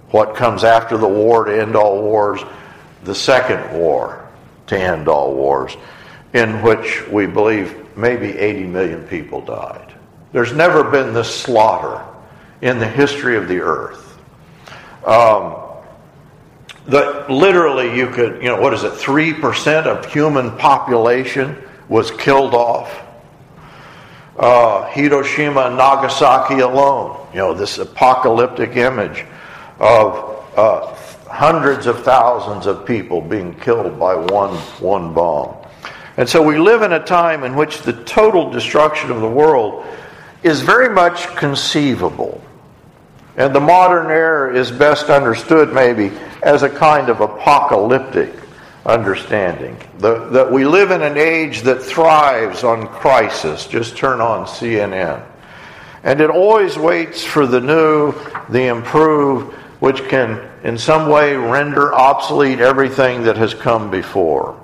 what 0.10 0.36
comes 0.36 0.63
after 0.63 0.98
the 0.98 1.07
war 1.07 1.45
to 1.45 1.62
end 1.62 1.75
all 1.75 2.01
wars? 2.01 2.41
The 3.03 3.13
second 3.13 3.77
war 3.77 4.25
to 4.67 4.79
end 4.79 5.10
all 5.10 5.33
wars, 5.36 5.75
in 6.33 6.62
which 6.62 7.05
we 7.10 7.25
believe 7.25 7.98
maybe 7.98 8.38
80 8.38 8.63
million 8.67 9.07
people 9.07 9.41
died. 9.41 9.92
There's 10.33 10.51
never 10.51 10.83
been 10.83 11.13
this 11.13 11.33
slaughter 11.33 12.03
in 12.61 12.79
the 12.79 12.87
history 12.87 13.37
of 13.37 13.47
the 13.47 13.59
earth. 13.59 14.17
Um, 15.05 15.55
that 16.87 17.29
literally 17.29 17.95
you 17.95 18.07
could, 18.07 18.41
you 18.41 18.49
know, 18.49 18.59
what 18.59 18.73
is 18.73 18.83
it, 18.83 18.93
3% 18.93 19.85
of 19.85 20.11
human 20.11 20.51
population 20.57 21.55
was 21.87 22.11
killed 22.11 22.55
off. 22.55 23.01
Uh, 24.37 24.85
Hiroshima 24.87 25.67
and 25.67 25.77
Nagasaki 25.77 26.59
alone, 26.59 27.27
you 27.31 27.37
know, 27.37 27.53
this 27.53 27.77
apocalyptic 27.77 28.75
image 28.75 29.25
of 29.79 30.57
uh, 30.57 30.95
hundreds 31.29 31.85
of 31.85 32.03
thousands 32.03 32.65
of 32.65 32.85
people 32.85 33.21
being 33.21 33.53
killed 33.59 33.99
by 33.99 34.15
one, 34.15 34.55
one 34.79 35.13
bomb. 35.13 35.55
And 36.17 36.27
so 36.27 36.41
we 36.41 36.57
live 36.57 36.81
in 36.81 36.93
a 36.93 37.03
time 37.03 37.43
in 37.43 37.55
which 37.55 37.83
the 37.83 37.93
total 38.03 38.49
destruction 38.49 39.11
of 39.11 39.21
the 39.21 39.29
world 39.29 39.85
is 40.43 40.62
very 40.62 40.89
much 40.93 41.27
conceivable. 41.35 42.41
And 43.35 43.55
the 43.55 43.59
modern 43.59 44.12
era 44.12 44.55
is 44.55 44.71
best 44.71 45.09
understood, 45.09 45.73
maybe, 45.73 46.12
as 46.43 46.62
a 46.62 46.69
kind 46.69 47.09
of 47.09 47.21
apocalyptic 47.21 48.31
understanding. 48.85 49.77
The, 50.00 50.29
that 50.29 50.51
we 50.51 50.65
live 50.65 50.91
in 50.91 51.01
an 51.01 51.17
age 51.17 51.62
that 51.62 51.81
thrives 51.81 52.63
on 52.63 52.88
crisis. 52.88 53.65
Just 53.65 53.97
turn 53.97 54.21
on 54.21 54.45
CNN. 54.45 55.25
And 56.03 56.19
it 56.19 56.29
always 56.29 56.77
waits 56.77 57.23
for 57.23 57.47
the 57.47 57.62
new, 57.62 58.13
the 58.50 58.67
improved, 58.67 59.53
which 59.79 60.03
can 60.09 60.50
in 60.63 60.77
some 60.77 61.09
way 61.09 61.35
render 61.35 61.93
obsolete 61.93 62.59
everything 62.59 63.23
that 63.23 63.38
has 63.38 63.53
come 63.53 63.89
before. 63.89 64.59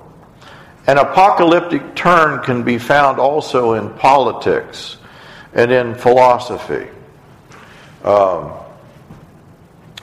An 0.86 0.98
apocalyptic 0.98 1.94
turn 1.94 2.42
can 2.42 2.62
be 2.62 2.78
found 2.78 3.18
also 3.18 3.74
in 3.74 3.90
politics 3.94 4.96
and 5.54 5.72
in 5.72 5.94
philosophy. 5.94 6.88
Um, 8.04 8.52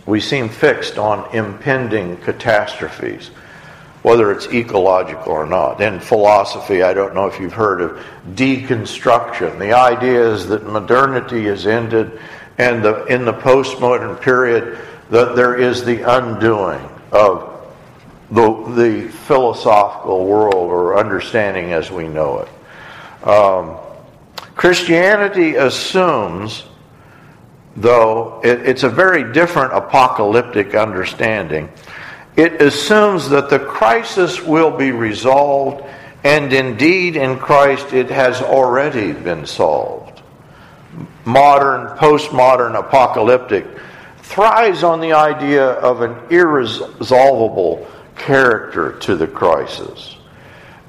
we 0.05 0.19
seem 0.19 0.49
fixed 0.49 0.97
on 0.97 1.33
impending 1.35 2.17
catastrophes. 2.17 3.31
whether 4.07 4.31
it's 4.31 4.47
ecological 4.53 5.33
or 5.33 5.45
not. 5.45 5.81
In 5.81 5.99
philosophy, 5.99 6.81
I 6.81 6.93
don't 6.93 7.13
know 7.13 7.25
if 7.27 7.41
you've 7.41 7.51
heard 7.51 7.81
of 7.81 8.01
deconstruction. 8.35 9.59
The 9.59 9.73
idea 9.73 10.31
is 10.33 10.47
that 10.47 10.65
modernity 10.65 11.47
is 11.47 11.67
ended, 11.67 12.17
and 12.57 12.81
the, 12.81 13.03
in 13.07 13.25
the 13.25 13.33
postmodern 13.33 14.21
period, 14.21 14.79
that 15.09 15.35
there 15.35 15.55
is 15.55 15.83
the 15.83 16.09
undoing 16.09 16.87
of 17.11 17.53
the, 18.31 18.73
the 18.75 19.09
philosophical 19.09 20.25
world 20.25 20.71
or 20.71 20.97
understanding 20.97 21.73
as 21.73 21.91
we 21.91 22.07
know 22.07 22.39
it. 22.39 23.27
Um, 23.27 23.77
Christianity 24.57 25.55
assumes, 25.55 26.63
though, 27.75 28.41
it, 28.43 28.61
it's 28.67 28.83
a 28.83 28.89
very 28.89 29.31
different 29.31 29.71
apocalyptic 29.73 30.73
understanding. 30.73 31.69
It 32.35 32.59
assumes 32.59 33.29
that 33.29 33.51
the 33.51 33.59
crisis 33.59 34.41
will 34.41 34.71
be 34.71 34.91
resolved, 34.91 35.83
and 36.23 36.51
indeed 36.51 37.15
in 37.15 37.37
Christ 37.37 37.93
it 37.93 38.09
has 38.09 38.41
already 38.41 39.13
been 39.13 39.45
solved. 39.45 40.23
Modern, 41.23 41.95
postmodern, 41.97 42.77
apocalyptic 42.77 43.65
thrives 44.17 44.83
on 44.83 45.01
the 45.01 45.13
idea 45.13 45.65
of 45.65 46.01
an 46.01 46.15
irresolvable 46.31 47.87
character 48.15 48.93
to 48.99 49.15
the 49.15 49.27
crisis. 49.27 50.17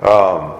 Um, 0.00 0.54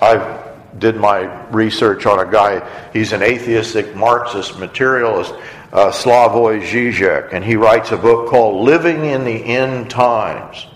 I 0.00 0.41
did 0.78 0.96
my 0.96 1.22
research 1.50 2.06
on 2.06 2.26
a 2.26 2.30
guy, 2.30 2.66
he's 2.92 3.12
an 3.12 3.22
atheistic 3.22 3.94
Marxist 3.94 4.58
materialist, 4.58 5.34
uh, 5.72 5.90
Slavoj 5.90 6.62
Žižek, 6.62 7.32
and 7.32 7.44
he 7.44 7.56
writes 7.56 7.92
a 7.92 7.96
book 7.96 8.28
called 8.28 8.64
Living 8.64 9.04
in 9.04 9.24
the 9.24 9.32
End 9.32 9.90
Times. 9.90 10.66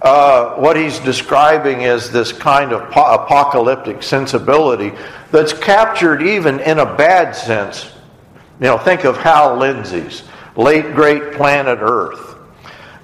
Uh, 0.00 0.54
what 0.54 0.76
he's 0.76 0.98
describing 1.00 1.82
is 1.82 2.12
this 2.12 2.32
kind 2.32 2.72
of 2.72 2.90
po- 2.90 3.14
apocalyptic 3.14 4.02
sensibility 4.02 4.92
that's 5.32 5.52
captured 5.52 6.22
even 6.22 6.60
in 6.60 6.78
a 6.78 6.96
bad 6.96 7.32
sense. 7.32 7.92
You 8.60 8.66
know, 8.66 8.78
think 8.78 9.04
of 9.04 9.16
Hal 9.16 9.56
Lindsey's 9.56 10.22
late 10.56 10.94
great 10.94 11.32
planet 11.32 11.78
Earth. 11.80 12.36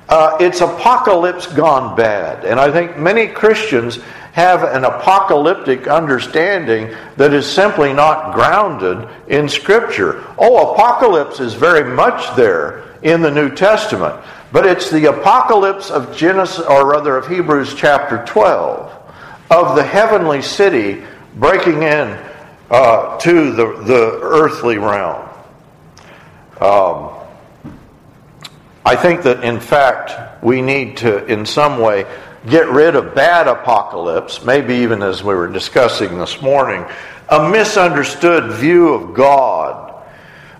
Uh, 0.08 0.36
it's 0.38 0.60
apocalypse 0.60 1.46
gone 1.46 1.96
bad. 1.96 2.44
And 2.44 2.60
I 2.60 2.70
think 2.70 2.98
many 2.98 3.26
Christians 3.26 3.98
have 4.34 4.64
an 4.64 4.82
apocalyptic 4.82 5.86
understanding 5.86 6.92
that 7.16 7.32
is 7.32 7.46
simply 7.46 7.92
not 7.92 8.34
grounded 8.34 9.08
in 9.28 9.48
Scripture. 9.48 10.24
Oh, 10.36 10.72
apocalypse 10.72 11.38
is 11.38 11.54
very 11.54 11.94
much 11.94 12.34
there 12.34 12.82
in 13.02 13.22
the 13.22 13.30
New 13.30 13.54
Testament, 13.54 14.20
but 14.50 14.66
it's 14.66 14.90
the 14.90 15.08
apocalypse 15.08 15.88
of 15.88 16.16
Genesis, 16.16 16.66
or 16.66 16.84
rather 16.90 17.16
of 17.16 17.28
Hebrews 17.28 17.76
chapter 17.76 18.24
12, 18.26 18.92
of 19.52 19.76
the 19.76 19.84
heavenly 19.84 20.42
city 20.42 21.04
breaking 21.36 21.84
in 21.84 22.18
uh, 22.72 23.16
to 23.18 23.52
the, 23.52 23.84
the 23.84 24.18
earthly 24.20 24.78
realm. 24.78 25.28
Um, 26.60 27.10
I 28.84 28.96
think 28.96 29.22
that, 29.22 29.44
in 29.44 29.60
fact, 29.60 30.42
we 30.42 30.60
need 30.60 30.96
to, 30.98 31.24
in 31.26 31.46
some 31.46 31.78
way, 31.78 32.04
get 32.48 32.68
rid 32.68 32.94
of 32.94 33.14
bad 33.14 33.48
apocalypse, 33.48 34.44
maybe 34.44 34.74
even 34.76 35.02
as 35.02 35.24
we 35.24 35.34
were 35.34 35.48
discussing 35.48 36.18
this 36.18 36.42
morning, 36.42 36.84
a 37.28 37.48
misunderstood 37.48 38.52
view 38.52 38.94
of 38.94 39.14
God. 39.14 39.94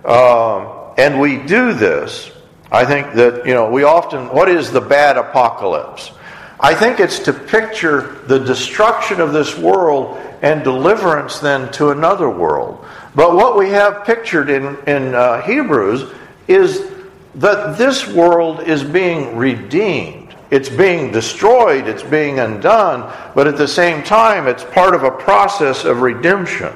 Um, 0.05 0.95
and 0.97 1.21
we 1.21 1.39
do 1.39 1.75
this. 1.75 2.31
I 2.73 2.85
think 2.85 3.15
that, 3.15 3.47
you 3.47 3.55
know, 3.55 3.71
we 3.71 3.85
often, 3.85 4.29
what 4.29 4.49
is 4.49 4.71
the 4.71 4.81
bad 4.81 5.17
apocalypse? 5.17 6.11
I 6.59 6.75
think 6.75 7.01
it's 7.01 7.19
to 7.21 7.33
picture 7.33 8.23
the 8.27 8.39
destruction 8.39 9.21
of 9.21 9.33
this 9.33 9.57
world 9.59 10.17
and 10.41 10.65
deliverance 10.65 11.39
then 11.39 11.71
to 11.73 11.91
another 11.91 12.31
world. 12.31 12.85
But 13.15 13.35
what 13.35 13.59
we 13.59 13.71
have 13.71 14.05
pictured 14.05 14.49
in, 14.51 14.77
in 14.87 15.15
uh, 15.15 15.43
Hebrews 15.43 16.11
is 16.49 16.91
that 17.37 17.77
this 17.77 18.07
world 18.09 18.61
is 18.63 18.83
being 18.83 19.37
redeemed. 19.37 20.24
It's 20.55 20.69
being 20.69 21.11
destroyed, 21.11 21.89
it's 21.89 22.05
being 22.05 22.39
undone, 22.39 23.13
but 23.35 23.49
at 23.49 23.57
the 23.57 23.67
same 23.67 24.05
time, 24.05 24.47
it's 24.47 24.63
part 24.63 24.95
of 24.95 25.03
a 25.03 25.11
process 25.11 25.85
of 25.85 26.01
redemption. 26.01 26.73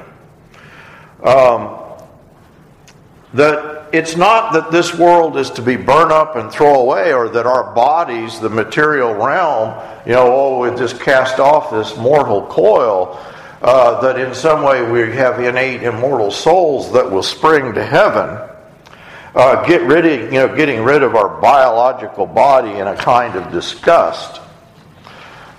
Um, 1.23 1.79
that 3.33 3.87
it's 3.93 4.17
not 4.17 4.51
that 4.51 4.69
this 4.69 4.93
world 4.93 5.37
is 5.37 5.49
to 5.51 5.61
be 5.61 5.77
burned 5.77 6.11
up 6.11 6.35
and 6.35 6.51
throw 6.51 6.81
away, 6.81 7.13
or 7.13 7.29
that 7.29 7.45
our 7.45 7.73
bodies, 7.73 8.41
the 8.41 8.49
material 8.49 9.13
realm, 9.13 9.81
you 10.05 10.11
know, 10.11 10.27
oh, 10.29 10.59
we 10.59 10.77
just 10.77 10.99
cast 10.99 11.39
off 11.39 11.71
this 11.71 11.95
mortal 11.95 12.45
coil. 12.47 13.17
Uh, 13.61 14.01
that 14.01 14.19
in 14.19 14.35
some 14.35 14.61
way 14.61 14.91
we 14.91 15.15
have 15.15 15.39
innate 15.39 15.83
immortal 15.83 16.31
souls 16.31 16.91
that 16.91 17.09
will 17.09 17.23
spring 17.23 17.73
to 17.73 17.85
heaven 17.85 18.39
uh, 19.35 19.65
get 19.65 19.81
rid 19.83 20.05
of, 20.05 20.33
you 20.33 20.39
know, 20.39 20.55
getting 20.55 20.83
rid 20.83 21.03
of 21.03 21.15
our 21.15 21.39
biological 21.41 22.25
body 22.25 22.71
in 22.71 22.87
a 22.87 22.95
kind 22.95 23.35
of 23.35 23.51
disgust. 23.51 24.41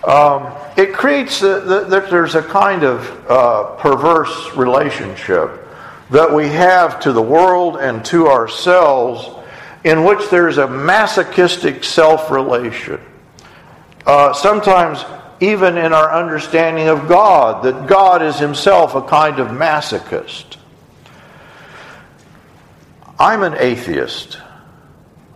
Um, 0.07 0.53
it 0.77 0.95
creates 0.95 1.41
that 1.41 2.07
there's 2.11 2.35
a 2.35 2.43
kind 2.43 2.85
of 2.85 3.31
uh, 3.31 3.75
perverse 3.77 4.57
relationship 4.57 5.67
that 6.11 6.33
we 6.33 6.49
have 6.49 7.01
to 7.01 7.13
the 7.13 7.23
world 7.23 7.77
and 7.77 8.05
to 8.07 8.29
ourselves 8.29 9.29
in 9.85 10.05
which 10.05 10.29
there's 10.31 10.59
a 10.59 10.67
masochistic 10.67 11.85
self 11.85 12.31
relation. 12.31 13.01
Uh, 14.07 14.33
sometimes, 14.33 15.05
even 15.41 15.77
in 15.77 15.93
our 15.93 16.13
understanding 16.13 16.89
of 16.89 17.07
God, 17.07 17.65
that 17.65 17.87
God 17.87 18.23
is 18.23 18.39
himself 18.39 18.95
a 18.95 19.03
kind 19.03 19.39
of 19.39 19.49
masochist. 19.49 20.57
I'm 23.21 23.43
an 23.43 23.55
atheist 23.59 24.39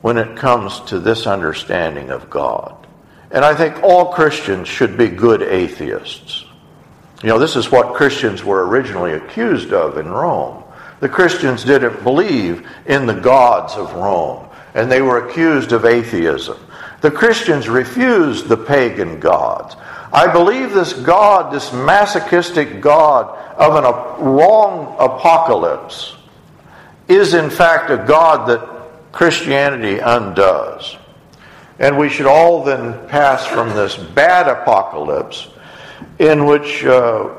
when 0.01 0.17
it 0.17 0.39
comes 0.39 0.81
to 0.87 0.99
this 0.99 1.27
understanding 1.27 2.09
of 2.09 2.31
God. 2.31 2.87
And 3.31 3.45
I 3.45 3.55
think 3.55 3.83
all 3.83 4.15
Christians 4.15 4.69
should 4.69 4.97
be 4.97 5.09
good 5.09 5.43
atheists. 5.43 6.47
You 7.23 7.29
know, 7.29 7.39
this 7.39 7.57
is 7.57 7.71
what 7.71 7.95
Christians 7.95 8.43
were 8.43 8.67
originally 8.67 9.13
accused 9.13 9.75
of 9.75 9.99
in 9.99 10.09
Rome. 10.09 10.65
The 11.01 11.11
Christians 11.11 11.63
didn't 11.63 12.03
believe 12.03 12.67
in 12.87 13.05
the 13.05 13.21
gods 13.21 13.75
of 13.75 13.93
Rome, 13.93 14.49
and 14.73 14.91
they 14.91 15.03
were 15.03 15.29
accused 15.29 15.73
of 15.73 15.85
atheism. 15.85 16.59
The 17.03 17.11
Christians 17.11 17.69
refused 17.69 18.49
the 18.49 18.57
pagan 18.57 19.21
gods. 19.21 19.77
I 20.11 20.33
believe 20.33 20.73
this 20.73 20.95
God, 20.95 21.53
this 21.53 21.71
masochistic 21.71 22.81
God 22.81 23.37
of 23.59 23.75
a 23.75 24.25
wrong 24.25 24.97
apocalypse, 24.99 26.15
is 27.09 27.35
in 27.35 27.51
fact 27.51 27.91
a 27.91 27.97
God 27.97 28.49
that 28.49 29.13
Christianity 29.13 29.99
undoes. 29.99 30.97
And 31.79 31.99
we 31.99 32.09
should 32.09 32.27
all 32.27 32.65
then 32.65 33.09
pass 33.09 33.47
from 33.47 33.71
this 33.71 33.97
bad 33.97 34.49
apocalypse 34.49 35.49
in 36.19 36.47
which 36.47 36.85
uh, 36.85 37.31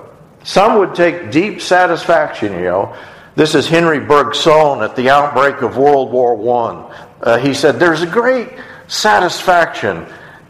some 0.43 0.78
would 0.80 0.93
take 0.93 1.32
deep 1.32 1.62
satisfaction, 1.62 2.54
you 2.54 2.65
know. 2.65 2.95
This 3.36 3.56
is 3.56 3.67
Henry 3.67 3.99
Bergson 3.99 4.82
at 4.82 4.95
the 4.95 5.10
outbreak 5.10 5.62
of 5.62 5.75
World 5.78 6.12
War 6.12 6.36
I. 6.58 7.08
Uh, 7.21 7.38
he 7.38 7.54
said, 7.54 7.80
There's 7.80 8.01
a 8.01 8.08
great 8.08 8.49
satisfaction 8.88 10.06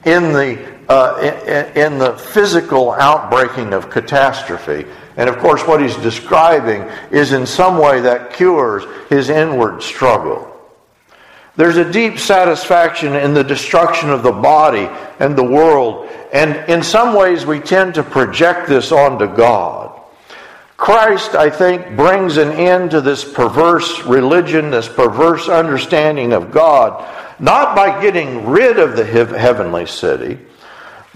in 0.06 0.34
the, 0.34 0.76
uh, 0.88 1.66
in, 1.76 1.94
in 1.94 1.98
the 1.98 2.14
physical 2.18 2.92
outbreaking 2.92 3.74
of 3.74 3.90
catastrophe. 3.90 4.86
And 5.18 5.30
of 5.30 5.38
course, 5.38 5.66
what 5.66 5.82
he's 5.82 5.96
describing 5.98 6.82
is 7.12 7.32
in 7.32 7.46
some 7.46 7.78
way 7.78 8.02
that 8.02 8.34
cures 8.34 8.84
his 9.10 9.30
inward 9.30 9.82
struggle. 9.82 10.52
There's 11.56 11.78
a 11.78 11.90
deep 11.90 12.20
satisfaction 12.20 13.16
in 13.16 13.34
the 13.34 13.44
destruction 13.44 14.10
of 14.10 14.24
the 14.24 14.32
body 14.32 14.90
and 15.20 15.38
the 15.38 15.44
world, 15.44 16.10
and 16.34 16.70
in 16.70 16.84
some 16.84 17.16
ways 17.16 17.46
we 17.46 17.62
tend 17.62 17.96
to 17.96 18.04
project 18.04 18.68
this 18.68 18.92
onto 18.92 19.34
God. 19.34 20.02
Christ, 20.76 21.36
I 21.36 21.50
think, 21.50 21.96
brings 21.96 22.36
an 22.36 22.52
end 22.52 22.92
to 22.92 23.00
this 23.00 23.24
perverse 23.24 24.04
religion, 24.04 24.70
this 24.70 24.90
perverse 24.90 25.48
understanding 25.48 26.34
of 26.34 26.52
God, 26.52 27.10
not 27.40 27.74
by 27.74 28.02
getting 28.02 28.46
rid 28.46 28.78
of 28.78 28.98
the 28.98 29.06
heavenly 29.06 29.86
city, 29.86 30.38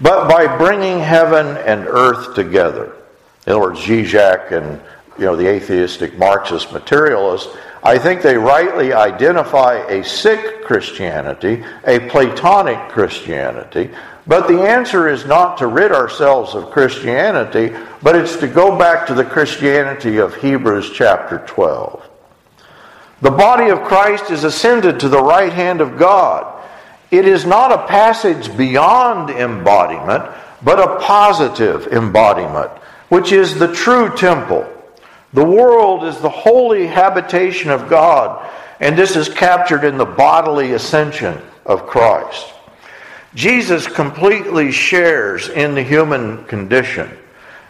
but 0.00 0.26
by 0.26 0.56
bringing 0.56 1.00
heaven 1.00 1.58
and 1.58 1.86
earth 1.86 2.34
together. 2.34 2.96
In 3.46 3.52
other 3.52 3.60
words, 3.60 3.80
Zizek 3.80 4.52
and 4.52 4.80
you 5.18 5.24
know 5.24 5.36
the 5.36 5.48
atheistic 5.48 6.16
Marxist 6.18 6.72
materialists, 6.72 7.56
I 7.82 7.98
think 7.98 8.20
they 8.20 8.36
rightly 8.36 8.92
identify 8.92 9.76
a 9.88 10.04
sick 10.04 10.64
Christianity, 10.64 11.64
a 11.86 12.00
Platonic 12.08 12.90
Christianity. 12.90 13.90
But 14.26 14.48
the 14.48 14.62
answer 14.62 15.08
is 15.08 15.24
not 15.24 15.58
to 15.58 15.66
rid 15.66 15.90
ourselves 15.90 16.54
of 16.54 16.70
Christianity, 16.70 17.74
but 18.02 18.14
it's 18.14 18.36
to 18.36 18.46
go 18.46 18.78
back 18.78 19.06
to 19.06 19.14
the 19.14 19.24
Christianity 19.24 20.18
of 20.18 20.36
Hebrews 20.36 20.90
chapter 20.94 21.38
12. 21.46 22.06
The 23.22 23.30
body 23.30 23.70
of 23.70 23.82
Christ 23.82 24.30
is 24.30 24.44
ascended 24.44 25.00
to 25.00 25.08
the 25.08 25.22
right 25.22 25.52
hand 25.52 25.80
of 25.80 25.98
God. 25.98 26.62
It 27.10 27.26
is 27.26 27.44
not 27.44 27.72
a 27.72 27.86
passage 27.86 28.56
beyond 28.56 29.30
embodiment, 29.30 30.24
but 30.62 30.78
a 30.78 31.00
positive 31.00 31.88
embodiment, 31.88 32.70
which 33.10 33.32
is 33.32 33.58
the 33.58 33.72
true 33.74 34.16
temple. 34.16 34.66
The 35.34 35.44
world 35.44 36.04
is 36.04 36.18
the 36.18 36.30
holy 36.30 36.86
habitation 36.86 37.70
of 37.70 37.88
God, 37.88 38.48
and 38.80 38.96
this 38.96 39.14
is 39.14 39.28
captured 39.28 39.84
in 39.84 39.98
the 39.98 40.06
bodily 40.06 40.72
ascension 40.72 41.38
of 41.66 41.86
Christ. 41.86 42.46
Jesus 43.34 43.86
completely 43.86 44.72
shares 44.72 45.48
in 45.48 45.74
the 45.74 45.82
human 45.82 46.44
condition, 46.46 47.10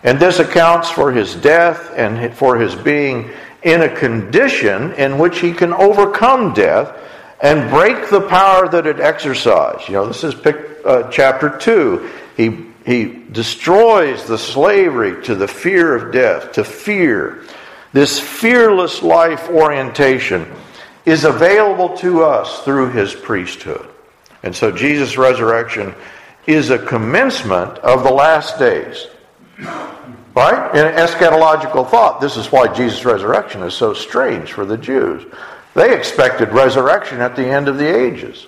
and 0.05 0.19
this 0.19 0.39
accounts 0.39 0.89
for 0.89 1.13
his 1.13 1.35
death 1.35 1.93
and 1.97 2.35
for 2.35 2.57
his 2.57 2.75
being 2.75 3.31
in 3.63 3.83
a 3.83 3.95
condition 3.95 4.93
in 4.93 5.19
which 5.19 5.41
he 5.41 5.53
can 5.53 5.73
overcome 5.73 6.55
death 6.55 6.97
and 7.43 7.71
break 7.71 8.09
the 8.09 8.21
power 8.23 8.69
that 8.69 8.87
it 8.87 9.01
exercised. 9.01 9.89
You 9.89 9.95
know, 9.95 10.07
this 10.07 10.25
is 10.25 10.35
uh, 10.35 11.11
chapter 11.11 11.59
2. 11.59 12.11
He, 12.37 12.70
he 12.87 13.25
destroys 13.31 14.27
the 14.27 14.39
slavery 14.39 15.23
to 15.25 15.35
the 15.35 15.49
fear 15.49 15.95
of 15.95 16.13
death, 16.13 16.53
to 16.53 16.65
fear. 16.65 17.45
This 17.93 18.19
fearless 18.19 19.03
life 19.03 19.49
orientation 19.49 20.51
is 21.05 21.25
available 21.25 21.97
to 21.99 22.23
us 22.23 22.63
through 22.63 22.91
his 22.91 23.15
priesthood. 23.15 23.89
And 24.43 24.55
so 24.55 24.71
Jesus' 24.71 25.19
resurrection 25.19 25.95
is 26.47 26.71
a 26.71 26.79
commencement 26.79 27.79
of 27.79 28.03
the 28.03 28.11
last 28.11 28.59
days. 28.59 29.07
Right? 30.35 30.75
In 30.75 30.95
eschatological 30.95 31.91
thought, 31.91 32.21
this 32.21 32.37
is 32.37 32.51
why 32.53 32.73
Jesus' 32.73 33.05
resurrection 33.05 33.63
is 33.63 33.75
so 33.75 33.93
strange 33.93 34.53
for 34.53 34.65
the 34.65 34.79
Jews. 34.79 35.27
They 35.75 35.95
expected 35.95 36.51
resurrection 36.51 37.21
at 37.21 37.37
the 37.37 37.47
end 37.47 37.69
of 37.69 37.79
the 37.79 37.87
ages. 37.87 38.47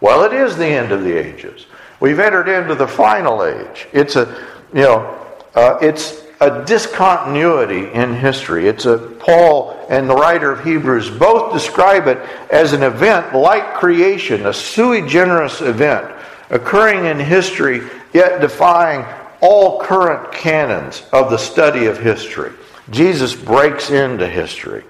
Well, 0.00 0.24
it 0.24 0.32
is 0.32 0.56
the 0.56 0.66
end 0.66 0.92
of 0.92 1.04
the 1.04 1.16
ages. 1.16 1.66
We've 2.02 2.18
entered 2.18 2.48
into 2.48 2.74
the 2.74 2.88
final 2.88 3.44
age. 3.44 3.86
It's 3.92 4.16
a, 4.16 4.26
you 4.74 4.82
know, 4.82 5.36
uh, 5.54 5.78
it's 5.80 6.20
a 6.40 6.64
discontinuity 6.64 7.92
in 7.92 8.12
history. 8.12 8.66
It's 8.66 8.86
a 8.86 8.98
Paul 8.98 9.86
and 9.88 10.10
the 10.10 10.14
writer 10.16 10.50
of 10.50 10.64
Hebrews 10.64 11.10
both 11.10 11.52
describe 11.52 12.08
it 12.08 12.18
as 12.50 12.72
an 12.72 12.82
event 12.82 13.36
like 13.36 13.74
creation, 13.74 14.46
a 14.46 14.52
sui 14.52 15.06
generis 15.06 15.60
event 15.60 16.12
occurring 16.50 17.04
in 17.04 17.20
history, 17.20 17.88
yet 18.12 18.40
defying 18.40 19.06
all 19.40 19.80
current 19.80 20.32
canons 20.32 21.04
of 21.12 21.30
the 21.30 21.38
study 21.38 21.86
of 21.86 22.00
history. 22.00 22.50
Jesus 22.90 23.32
breaks 23.32 23.90
into 23.90 24.26
history. 24.26 24.82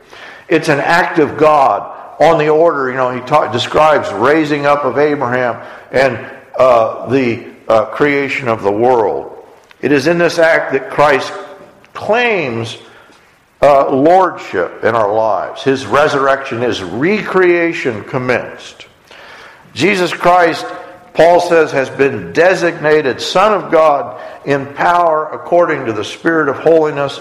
It's 0.48 0.70
an 0.70 0.80
act 0.80 1.18
of 1.18 1.36
God 1.36 2.22
on 2.22 2.38
the 2.38 2.48
order, 2.48 2.88
you 2.88 2.96
know, 2.96 3.10
he 3.14 3.20
talk, 3.20 3.52
describes 3.52 4.10
raising 4.14 4.64
up 4.64 4.86
of 4.86 4.96
Abraham 4.96 5.62
and 5.90 6.38
uh, 6.58 7.08
the 7.08 7.52
uh, 7.68 7.86
creation 7.86 8.48
of 8.48 8.62
the 8.62 8.72
world. 8.72 9.46
It 9.80 9.92
is 9.92 10.06
in 10.06 10.18
this 10.18 10.38
act 10.38 10.72
that 10.72 10.90
Christ 10.90 11.32
claims 11.92 12.78
uh, 13.60 13.90
lordship 13.90 14.84
in 14.84 14.94
our 14.94 15.12
lives. 15.12 15.62
His 15.62 15.86
resurrection, 15.86 16.60
his 16.60 16.82
recreation 16.82 18.04
commenced. 18.04 18.86
Jesus 19.74 20.12
Christ, 20.12 20.66
Paul 21.14 21.40
says, 21.40 21.72
has 21.72 21.88
been 21.90 22.32
designated 22.32 23.20
Son 23.20 23.52
of 23.52 23.70
God 23.70 24.20
in 24.46 24.66
power 24.74 25.28
according 25.32 25.86
to 25.86 25.92
the 25.92 26.04
Spirit 26.04 26.48
of 26.48 26.56
holiness. 26.56 27.20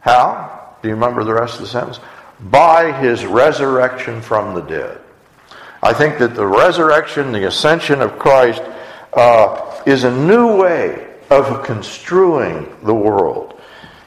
How? 0.00 0.76
Do 0.82 0.88
you 0.88 0.94
remember 0.94 1.24
the 1.24 1.34
rest 1.34 1.54
of 1.54 1.60
the 1.62 1.66
sentence? 1.68 2.00
By 2.40 2.92
his 2.92 3.24
resurrection 3.24 4.20
from 4.20 4.54
the 4.54 4.62
dead. 4.62 5.01
I 5.82 5.92
think 5.92 6.18
that 6.18 6.34
the 6.34 6.46
resurrection, 6.46 7.32
the 7.32 7.48
ascension 7.48 8.00
of 8.00 8.18
Christ, 8.18 8.62
uh, 9.12 9.82
is 9.84 10.04
a 10.04 10.16
new 10.16 10.56
way 10.56 11.08
of 11.28 11.64
construing 11.64 12.74
the 12.84 12.94
world. 12.94 13.60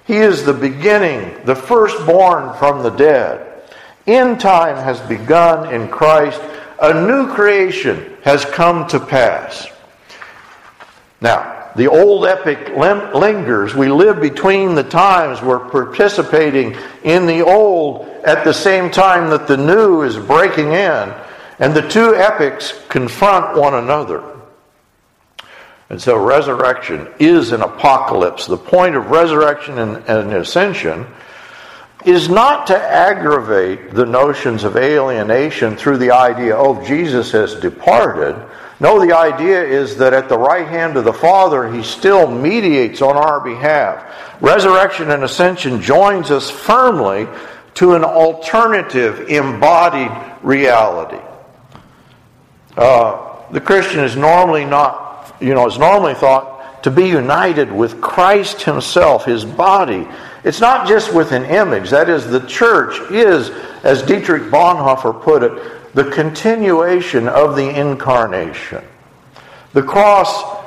He 0.05 0.17
is 0.17 0.45
the 0.45 0.53
beginning, 0.53 1.43
the 1.45 1.55
firstborn 1.55 2.57
from 2.57 2.83
the 2.83 2.91
dead. 2.91 3.63
End 4.07 4.39
time 4.39 4.77
has 4.77 4.99
begun 5.01 5.73
in 5.73 5.89
Christ. 5.89 6.39
A 6.79 6.93
new 6.93 7.33
creation 7.33 8.15
has 8.23 8.45
come 8.45 8.87
to 8.87 8.99
pass. 8.99 9.67
Now, 11.19 11.71
the 11.75 11.87
old 11.87 12.25
epic 12.25 12.69
lingers. 12.77 13.75
We 13.75 13.89
live 13.89 14.21
between 14.21 14.75
the 14.75 14.83
times. 14.83 15.41
We're 15.41 15.69
participating 15.69 16.77
in 17.03 17.25
the 17.25 17.41
old 17.41 18.07
at 18.23 18.45
the 18.45 18.53
same 18.53 18.89
time 18.89 19.29
that 19.31 19.47
the 19.47 19.57
new 19.57 20.03
is 20.03 20.17
breaking 20.17 20.71
in. 20.71 21.13
And 21.59 21.73
the 21.73 21.87
two 21.87 22.15
epics 22.15 22.73
confront 22.89 23.57
one 23.57 23.73
another. 23.73 24.35
And 25.89 26.01
so 26.01 26.17
resurrection 26.17 27.07
is 27.19 27.51
an 27.51 27.61
apocalypse. 27.61 28.47
The 28.47 28.57
point 28.57 28.95
of 28.95 29.11
resurrection 29.11 29.77
and, 29.77 29.97
and, 30.07 30.33
ascension 30.33 31.05
is 32.05 32.27
not 32.27 32.67
to 32.67 32.77
aggravate 32.77 33.91
the 33.91 34.05
notions 34.05 34.63
of 34.63 34.77
alienation 34.77 35.77
through 35.77 35.99
the 35.99 36.11
idea, 36.11 36.55
oh, 36.57 36.83
Jesus 36.85 37.31
has 37.31 37.55
departed. 37.55 38.35
No, 38.79 38.99
the 38.99 39.15
idea 39.15 39.63
is 39.63 39.97
that 39.97 40.13
at 40.13 40.27
the 40.27 40.37
right 40.37 40.67
hand 40.67 40.97
of 40.97 41.05
the 41.05 41.13
Father, 41.13 41.71
He 41.71 41.83
still 41.83 42.29
mediates 42.29 43.01
on 43.01 43.15
our 43.15 43.39
behalf. 43.39 44.41
Resurrection 44.41 45.11
and 45.11 45.23
ascension 45.23 45.81
joins 45.81 46.31
us 46.31 46.49
firmly 46.49 47.27
to 47.75 47.93
an 47.93 48.03
alternative 48.03 49.29
embodied 49.29 50.11
reality. 50.43 51.21
Uh, 52.77 53.51
the 53.51 53.61
Christian 53.61 54.03
is 54.03 54.15
normally 54.15 54.65
not 54.65 55.05
you 55.39 55.53
know, 55.53 55.67
is 55.67 55.77
normally 55.77 56.13
thought 56.13 56.83
to 56.83 56.91
be 56.91 57.07
united 57.07 57.71
with 57.71 57.99
Christ 58.01 58.61
Himself, 58.61 59.25
His 59.25 59.43
body. 59.43 60.07
It's 60.43 60.61
not 60.61 60.87
just 60.87 61.13
with 61.13 61.31
an 61.31 61.45
image. 61.45 61.89
That 61.89 62.09
is, 62.09 62.27
the 62.27 62.41
church 62.41 62.99
is, 63.11 63.49
as 63.83 64.03
Dietrich 64.03 64.43
Bonhoeffer 64.43 65.21
put 65.21 65.43
it, 65.43 65.95
the 65.95 66.09
continuation 66.11 67.27
of 67.27 67.55
the 67.55 67.69
incarnation. 67.69 68.83
The 69.73 69.81
cross 69.81 70.63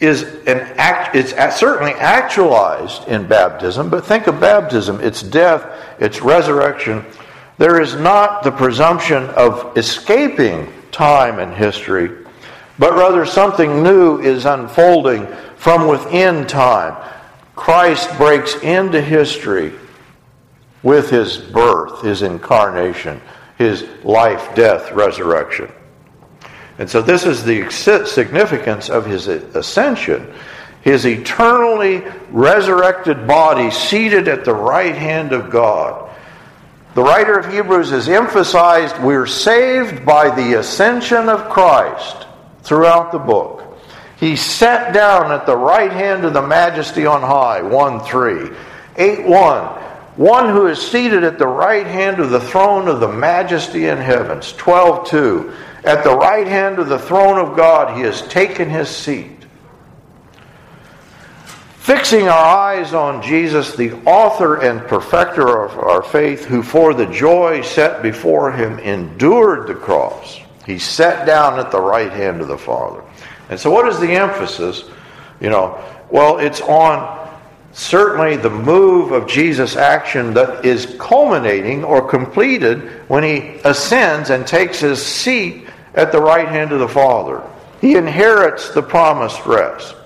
is 0.00 0.22
an 0.46 0.58
act, 0.76 1.16
it's 1.16 1.32
certainly 1.56 1.92
actualized 1.92 3.08
in 3.08 3.26
baptism, 3.26 3.88
but 3.88 4.04
think 4.04 4.26
of 4.26 4.40
baptism, 4.40 5.00
its 5.00 5.22
death, 5.22 5.64
its 5.98 6.20
resurrection. 6.20 7.04
There 7.56 7.80
is 7.80 7.94
not 7.94 8.42
the 8.42 8.50
presumption 8.50 9.30
of 9.30 9.76
escaping 9.78 10.70
time 10.94 11.38
and 11.38 11.52
history 11.52 12.24
but 12.78 12.94
rather 12.94 13.24
something 13.24 13.82
new 13.82 14.20
is 14.20 14.46
unfolding 14.46 15.26
from 15.56 15.86
within 15.86 16.46
time. 16.46 16.96
Christ 17.54 18.16
breaks 18.16 18.56
into 18.56 19.00
history 19.00 19.72
with 20.82 21.08
his 21.08 21.38
birth, 21.38 22.02
his 22.02 22.22
incarnation, 22.22 23.20
his 23.56 23.86
life, 24.02 24.54
death, 24.54 24.90
resurrection. 24.92 25.70
And 26.78 26.90
so, 26.90 27.00
this 27.00 27.24
is 27.24 27.44
the 27.44 27.70
significance 27.70 28.90
of 28.90 29.06
his 29.06 29.28
ascension. 29.28 30.34
His 30.82 31.06
eternally 31.06 32.02
resurrected 32.30 33.26
body 33.26 33.70
seated 33.70 34.26
at 34.26 34.44
the 34.44 34.54
right 34.54 34.94
hand 34.94 35.32
of 35.32 35.48
God. 35.48 36.10
The 36.94 37.02
writer 37.02 37.36
of 37.36 37.52
Hebrews 37.52 37.90
has 37.90 38.08
emphasized 38.08 39.02
we're 39.02 39.26
saved 39.26 40.06
by 40.06 40.34
the 40.34 40.60
ascension 40.60 41.28
of 41.28 41.50
Christ 41.50 42.28
throughout 42.62 43.10
the 43.10 43.18
book. 43.18 43.62
He 44.16 44.36
sat 44.36 44.94
down 44.94 45.32
at 45.32 45.44
the 45.44 45.56
right 45.56 45.90
hand 45.90 46.24
of 46.24 46.34
the 46.34 46.46
majesty 46.46 47.04
on 47.04 47.20
high, 47.20 47.62
1 47.62 48.00
3. 48.00 48.50
8 48.96 49.26
1. 49.26 49.64
One 50.16 50.48
who 50.50 50.68
is 50.68 50.80
seated 50.80 51.24
at 51.24 51.36
the 51.36 51.48
right 51.48 51.86
hand 51.86 52.20
of 52.20 52.30
the 52.30 52.40
throne 52.40 52.86
of 52.86 53.00
the 53.00 53.12
majesty 53.12 53.86
in 53.86 53.98
heavens, 53.98 54.52
12 54.52 55.08
2. 55.08 55.52
At 55.82 56.04
the 56.04 56.16
right 56.16 56.46
hand 56.46 56.78
of 56.78 56.88
the 56.88 57.00
throne 57.00 57.38
of 57.38 57.56
God, 57.56 57.96
he 57.96 58.04
has 58.04 58.22
taken 58.28 58.70
his 58.70 58.88
seat. 58.88 59.33
Fixing 61.84 62.28
our 62.28 62.56
eyes 62.56 62.94
on 62.94 63.20
Jesus, 63.20 63.76
the 63.76 63.92
author 64.06 64.56
and 64.62 64.80
perfecter 64.88 65.64
of 65.66 65.78
our 65.78 66.02
faith, 66.02 66.46
who 66.46 66.62
for 66.62 66.94
the 66.94 67.04
joy 67.04 67.60
set 67.60 68.02
before 68.02 68.50
him 68.50 68.78
endured 68.78 69.66
the 69.66 69.74
cross 69.74 70.40
he 70.64 70.78
sat 70.78 71.26
down 71.26 71.58
at 71.58 71.70
the 71.70 71.78
right 71.78 72.10
hand 72.10 72.40
of 72.40 72.48
the 72.48 72.56
Father. 72.56 73.02
And 73.50 73.60
so, 73.60 73.70
what 73.70 73.86
is 73.86 74.00
the 74.00 74.12
emphasis? 74.12 74.84
You 75.42 75.50
know, 75.50 75.78
well, 76.10 76.38
it's 76.38 76.62
on 76.62 77.30
certainly 77.72 78.38
the 78.38 78.48
move 78.48 79.12
of 79.12 79.28
Jesus' 79.28 79.76
action 79.76 80.32
that 80.32 80.64
is 80.64 80.96
culminating 80.98 81.84
or 81.84 82.08
completed 82.08 83.02
when 83.08 83.24
he 83.24 83.60
ascends 83.62 84.30
and 84.30 84.46
takes 84.46 84.80
his 84.80 85.04
seat 85.04 85.68
at 85.94 86.12
the 86.12 86.20
right 86.22 86.48
hand 86.48 86.72
of 86.72 86.78
the 86.78 86.88
Father. 86.88 87.42
He 87.82 87.94
inherits 87.94 88.70
the 88.70 88.82
promised 88.82 89.44
rest. 89.44 89.96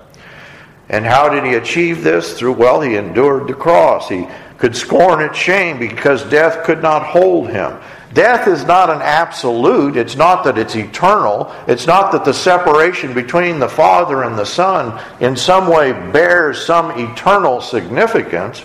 And 0.89 1.05
how 1.05 1.29
did 1.29 1.45
he 1.45 1.55
achieve 1.55 2.03
this? 2.03 2.39
Through, 2.39 2.55
well, 2.55 2.81
he 2.81 2.97
endured 2.97 3.47
the 3.47 3.55
cross. 3.55 4.09
He 4.09 4.27
could 4.57 4.75
scorn 4.75 5.23
its 5.23 5.37
shame 5.37 5.79
because 5.79 6.23
death 6.25 6.65
could 6.65 6.83
not 6.83 7.05
hold 7.05 7.51
him. 7.51 7.79
Death 8.15 8.49
is 8.49 8.65
not 8.65 8.89
an 8.89 9.03
absolute. 9.03 9.97
It's 9.97 10.17
not 10.17 10.43
that 10.45 10.57
it's 10.57 10.75
eternal. 10.75 11.55
It's 11.67 11.87
not 11.87 12.11
that 12.13 12.25
the 12.25 12.33
separation 12.33 13.13
between 13.13 13.59
the 13.59 13.69
Father 13.69 14.23
and 14.23 14.39
the 14.39 14.47
Son 14.47 14.99
in 15.21 15.37
some 15.37 15.69
way 15.69 15.93
bears 15.93 16.65
some 16.65 16.91
eternal 16.99 17.61
significance. 17.61 18.65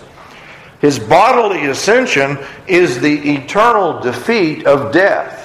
His 0.80 0.98
bodily 0.98 1.66
ascension 1.66 2.38
is 2.66 3.00
the 3.00 3.34
eternal 3.34 4.00
defeat 4.00 4.66
of 4.66 4.92
death. 4.92 5.43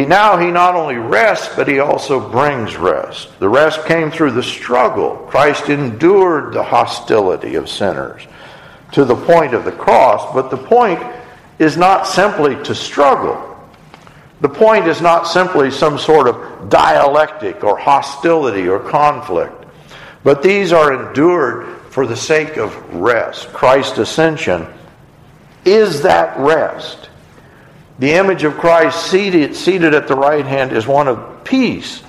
He 0.00 0.06
now 0.06 0.38
he 0.38 0.50
not 0.50 0.76
only 0.76 0.96
rests, 0.96 1.54
but 1.54 1.68
he 1.68 1.78
also 1.78 2.26
brings 2.30 2.74
rest. 2.74 3.38
The 3.38 3.50
rest 3.50 3.84
came 3.84 4.10
through 4.10 4.30
the 4.30 4.42
struggle. 4.42 5.14
Christ 5.28 5.68
endured 5.68 6.54
the 6.54 6.62
hostility 6.62 7.56
of 7.56 7.68
sinners 7.68 8.26
to 8.92 9.04
the 9.04 9.14
point 9.14 9.52
of 9.52 9.66
the 9.66 9.72
cross, 9.72 10.32
but 10.32 10.48
the 10.48 10.56
point 10.56 11.02
is 11.58 11.76
not 11.76 12.06
simply 12.06 12.56
to 12.64 12.74
struggle. 12.74 13.58
The 14.40 14.48
point 14.48 14.88
is 14.88 15.02
not 15.02 15.24
simply 15.26 15.70
some 15.70 15.98
sort 15.98 16.28
of 16.28 16.70
dialectic 16.70 17.62
or 17.62 17.76
hostility 17.76 18.68
or 18.68 18.80
conflict, 18.80 19.66
but 20.24 20.42
these 20.42 20.72
are 20.72 21.08
endured 21.08 21.76
for 21.90 22.06
the 22.06 22.16
sake 22.16 22.56
of 22.56 22.74
rest. 22.94 23.52
Christ's 23.52 23.98
ascension 23.98 24.66
is 25.66 26.00
that 26.00 26.38
rest. 26.38 27.09
The 28.00 28.12
image 28.12 28.44
of 28.44 28.56
Christ 28.56 29.10
seated, 29.10 29.54
seated 29.54 29.94
at 29.94 30.08
the 30.08 30.16
right 30.16 30.46
hand 30.46 30.72
is 30.72 30.86
one 30.86 31.06
of 31.06 31.44
peace. 31.44 32.02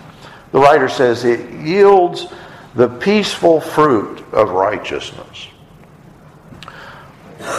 The 0.54 0.60
writer 0.60 0.88
says 0.88 1.26
it 1.26 1.52
yields 1.52 2.28
the 2.76 2.88
peaceful 2.88 3.60
fruit 3.60 4.24
of 4.32 4.52
righteousness. 4.52 5.48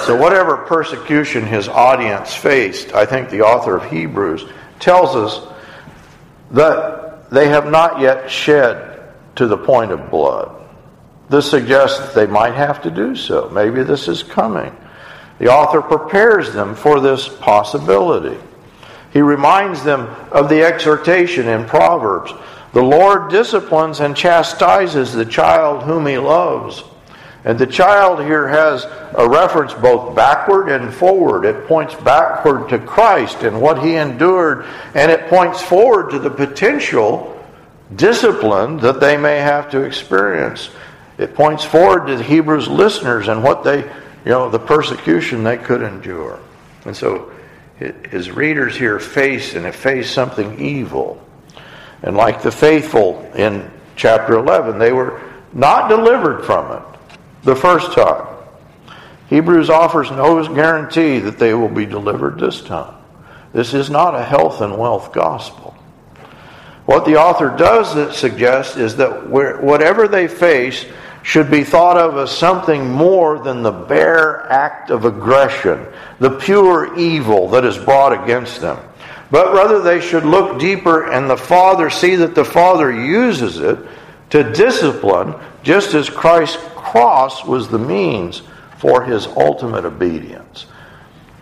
So, 0.06 0.16
whatever 0.16 0.56
persecution 0.56 1.44
his 1.44 1.68
audience 1.68 2.34
faced, 2.34 2.94
I 2.94 3.04
think 3.04 3.28
the 3.28 3.42
author 3.42 3.76
of 3.76 3.90
Hebrews 3.90 4.46
tells 4.80 5.14
us 5.14 5.46
that 6.52 7.28
they 7.30 7.48
have 7.48 7.70
not 7.70 8.00
yet 8.00 8.30
shed 8.30 9.12
to 9.36 9.46
the 9.46 9.58
point 9.58 9.92
of 9.92 10.10
blood. 10.10 10.58
This 11.28 11.50
suggests 11.50 11.98
that 11.98 12.14
they 12.14 12.26
might 12.26 12.54
have 12.54 12.80
to 12.82 12.90
do 12.90 13.14
so. 13.14 13.50
Maybe 13.50 13.82
this 13.82 14.08
is 14.08 14.22
coming. 14.22 14.74
The 15.42 15.52
author 15.52 15.82
prepares 15.82 16.52
them 16.52 16.76
for 16.76 17.00
this 17.00 17.28
possibility. 17.28 18.38
He 19.12 19.22
reminds 19.22 19.82
them 19.82 20.02
of 20.30 20.48
the 20.48 20.62
exhortation 20.62 21.48
in 21.48 21.64
Proverbs 21.64 22.32
The 22.72 22.82
Lord 22.82 23.28
disciplines 23.28 23.98
and 23.98 24.16
chastises 24.16 25.12
the 25.12 25.24
child 25.24 25.82
whom 25.82 26.06
he 26.06 26.16
loves. 26.16 26.84
And 27.44 27.58
the 27.58 27.66
child 27.66 28.20
here 28.20 28.46
has 28.46 28.84
a 29.18 29.28
reference 29.28 29.74
both 29.74 30.14
backward 30.14 30.68
and 30.68 30.94
forward. 30.94 31.44
It 31.44 31.66
points 31.66 31.96
backward 31.96 32.68
to 32.68 32.78
Christ 32.78 33.42
and 33.42 33.60
what 33.60 33.82
he 33.82 33.96
endured, 33.96 34.64
and 34.94 35.10
it 35.10 35.28
points 35.28 35.60
forward 35.60 36.12
to 36.12 36.20
the 36.20 36.30
potential 36.30 37.44
discipline 37.96 38.76
that 38.76 39.00
they 39.00 39.16
may 39.16 39.38
have 39.38 39.72
to 39.72 39.80
experience. 39.80 40.70
It 41.18 41.34
points 41.34 41.64
forward 41.64 42.06
to 42.06 42.16
the 42.16 42.22
Hebrews 42.22 42.68
listeners 42.68 43.26
and 43.26 43.42
what 43.42 43.64
they, 43.64 43.90
you 44.24 44.30
know, 44.30 44.48
the 44.48 44.58
persecution 44.58 45.44
they 45.44 45.56
could 45.56 45.82
endure. 45.82 46.38
And 46.84 46.96
so 46.96 47.32
his 47.78 48.30
readers 48.30 48.76
here 48.76 48.98
face 49.00 49.54
and 49.54 49.72
face 49.74 50.10
something 50.10 50.60
evil. 50.60 51.20
And 52.02 52.16
like 52.16 52.42
the 52.42 52.52
faithful 52.52 53.20
in 53.34 53.70
chapter 53.96 54.34
11, 54.34 54.78
they 54.78 54.92
were 54.92 55.20
not 55.52 55.88
delivered 55.88 56.44
from 56.44 56.72
it 56.72 56.82
the 57.42 57.56
first 57.56 57.92
time. 57.92 58.26
Hebrews 59.28 59.70
offers 59.70 60.10
no 60.10 60.46
guarantee 60.54 61.18
that 61.20 61.38
they 61.38 61.54
will 61.54 61.68
be 61.68 61.86
delivered 61.86 62.38
this 62.38 62.60
time. 62.60 62.94
This 63.52 63.74
is 63.74 63.90
not 63.90 64.14
a 64.14 64.22
health 64.22 64.60
and 64.60 64.78
wealth 64.78 65.12
gospel. 65.12 65.76
What 66.86 67.04
the 67.04 67.16
author 67.16 67.54
does 67.56 68.16
suggest 68.16 68.76
is 68.76 68.96
that 68.96 69.28
whatever 69.28 70.08
they 70.08 70.26
face 70.28 70.84
should 71.22 71.50
be 71.50 71.64
thought 71.64 71.96
of 71.96 72.16
as 72.18 72.30
something 72.30 72.90
more 72.90 73.38
than 73.38 73.62
the 73.62 73.70
bare 73.70 74.50
act 74.50 74.90
of 74.90 75.04
aggression, 75.04 75.86
the 76.18 76.30
pure 76.30 76.98
evil 76.98 77.48
that 77.48 77.64
is 77.64 77.78
brought 77.78 78.12
against 78.12 78.60
them. 78.60 78.78
But 79.30 79.54
rather, 79.54 79.80
they 79.80 80.00
should 80.00 80.24
look 80.24 80.60
deeper 80.60 81.10
and 81.10 81.30
the 81.30 81.36
Father 81.36 81.88
see 81.90 82.16
that 82.16 82.34
the 82.34 82.44
Father 82.44 82.92
uses 82.92 83.60
it 83.60 83.78
to 84.30 84.52
discipline, 84.52 85.34
just 85.62 85.94
as 85.94 86.10
Christ's 86.10 86.62
cross 86.74 87.44
was 87.44 87.68
the 87.68 87.78
means 87.78 88.42
for 88.78 89.04
his 89.04 89.26
ultimate 89.28 89.84
obedience. 89.84 90.66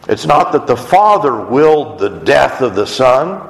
It's 0.09 0.27
not 0.27 0.53
that 0.53 0.67
the 0.67 0.77
Father 0.77 1.45
willed 1.47 1.99
the 1.99 2.21
death 2.21 2.61
of 2.61 2.75
the 2.75 2.87
Son, 2.87 3.47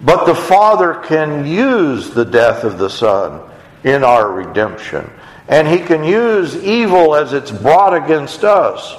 but 0.00 0.24
the 0.24 0.34
Father 0.34 0.94
can 0.94 1.46
use 1.46 2.10
the 2.10 2.24
death 2.24 2.64
of 2.64 2.78
the 2.78 2.90
Son 2.90 3.40
in 3.84 4.02
our 4.02 4.32
redemption. 4.32 5.08
And 5.46 5.68
he 5.68 5.78
can 5.78 6.02
use 6.02 6.56
evil 6.56 7.14
as 7.14 7.32
it's 7.32 7.50
brought 7.50 7.94
against 7.94 8.44
us 8.44 8.96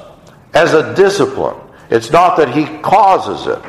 as 0.54 0.74
a 0.74 0.96
discipline. 0.96 1.58
It's 1.90 2.12
not 2.12 2.38
that 2.38 2.56
he 2.56 2.66
causes 2.80 3.48
it. 3.48 3.62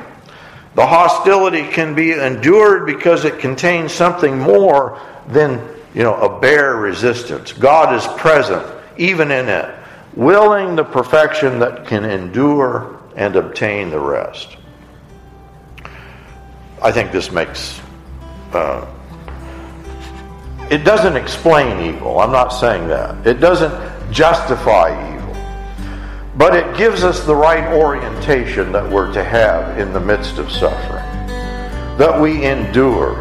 The 0.75 0.87
hostility 0.87 1.67
can 1.69 1.95
be 1.95 2.13
endured 2.13 2.87
because 2.87 3.25
it 3.25 3.39
contains 3.39 3.93
something 3.93 4.39
more 4.39 5.01
than, 5.27 5.67
you 5.95 6.03
know, 6.03 6.15
a 6.17 6.39
bare 6.39 6.77
resistance. 6.77 7.53
God 7.53 7.95
is 7.95 8.07
present 8.19 8.67
even 8.99 9.31
in 9.31 9.49
it, 9.49 9.75
willing 10.15 10.77
the 10.77 10.85
perfection 10.85 11.59
that 11.61 11.87
can 11.87 12.05
endure 12.05 13.01
and 13.17 13.37
obtain 13.37 13.91
the 13.91 13.99
rest. 13.99 14.57
I 16.83 16.93
think 16.93 17.11
this 17.11 17.33
makes 17.33 17.81
uh, 18.53 18.87
it 20.71 20.85
doesn't 20.85 21.17
explain 21.17 21.95
evil. 21.95 22.19
I'm 22.19 22.33
not 22.33 22.49
saying 22.49 22.89
that. 22.89 23.27
It 23.27 23.41
doesn't 23.41 24.13
justify 24.13 24.91
evil. 25.15 25.17
But 26.37 26.57
it 26.57 26.77
gives 26.77 27.05
us 27.05 27.25
the 27.25 27.35
right 27.37 27.73
orientation 27.73 28.73
that 28.73 28.91
we're 28.91 29.13
to 29.13 29.23
have 29.23 29.79
in 29.79 29.93
the 29.93 30.01
midst 30.01 30.39
of 30.39 30.51
suffering. 30.51 31.05
That 31.99 32.21
we 32.21 32.45
endure. 32.45 33.19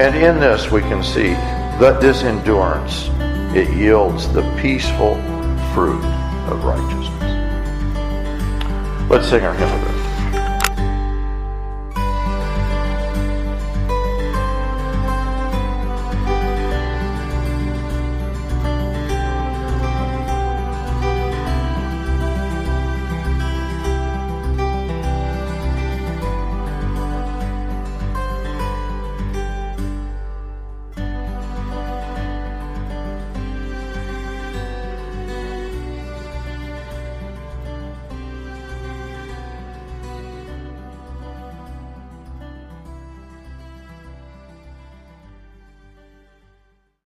And 0.00 0.16
in 0.16 0.40
this 0.40 0.70
we 0.70 0.80
can 0.80 1.02
see 1.02 1.34
that 1.78 2.00
this 2.00 2.22
endurance, 2.22 3.08
it 3.54 3.68
yields 3.76 4.32
the 4.32 4.42
peaceful 4.60 5.14
fruit 5.74 6.04
of 6.48 6.64
righteousness. 6.64 7.10
Let's 9.10 9.28
sing 9.28 9.44
our 9.44 9.54
hymn 9.54 9.70
of 9.70 9.93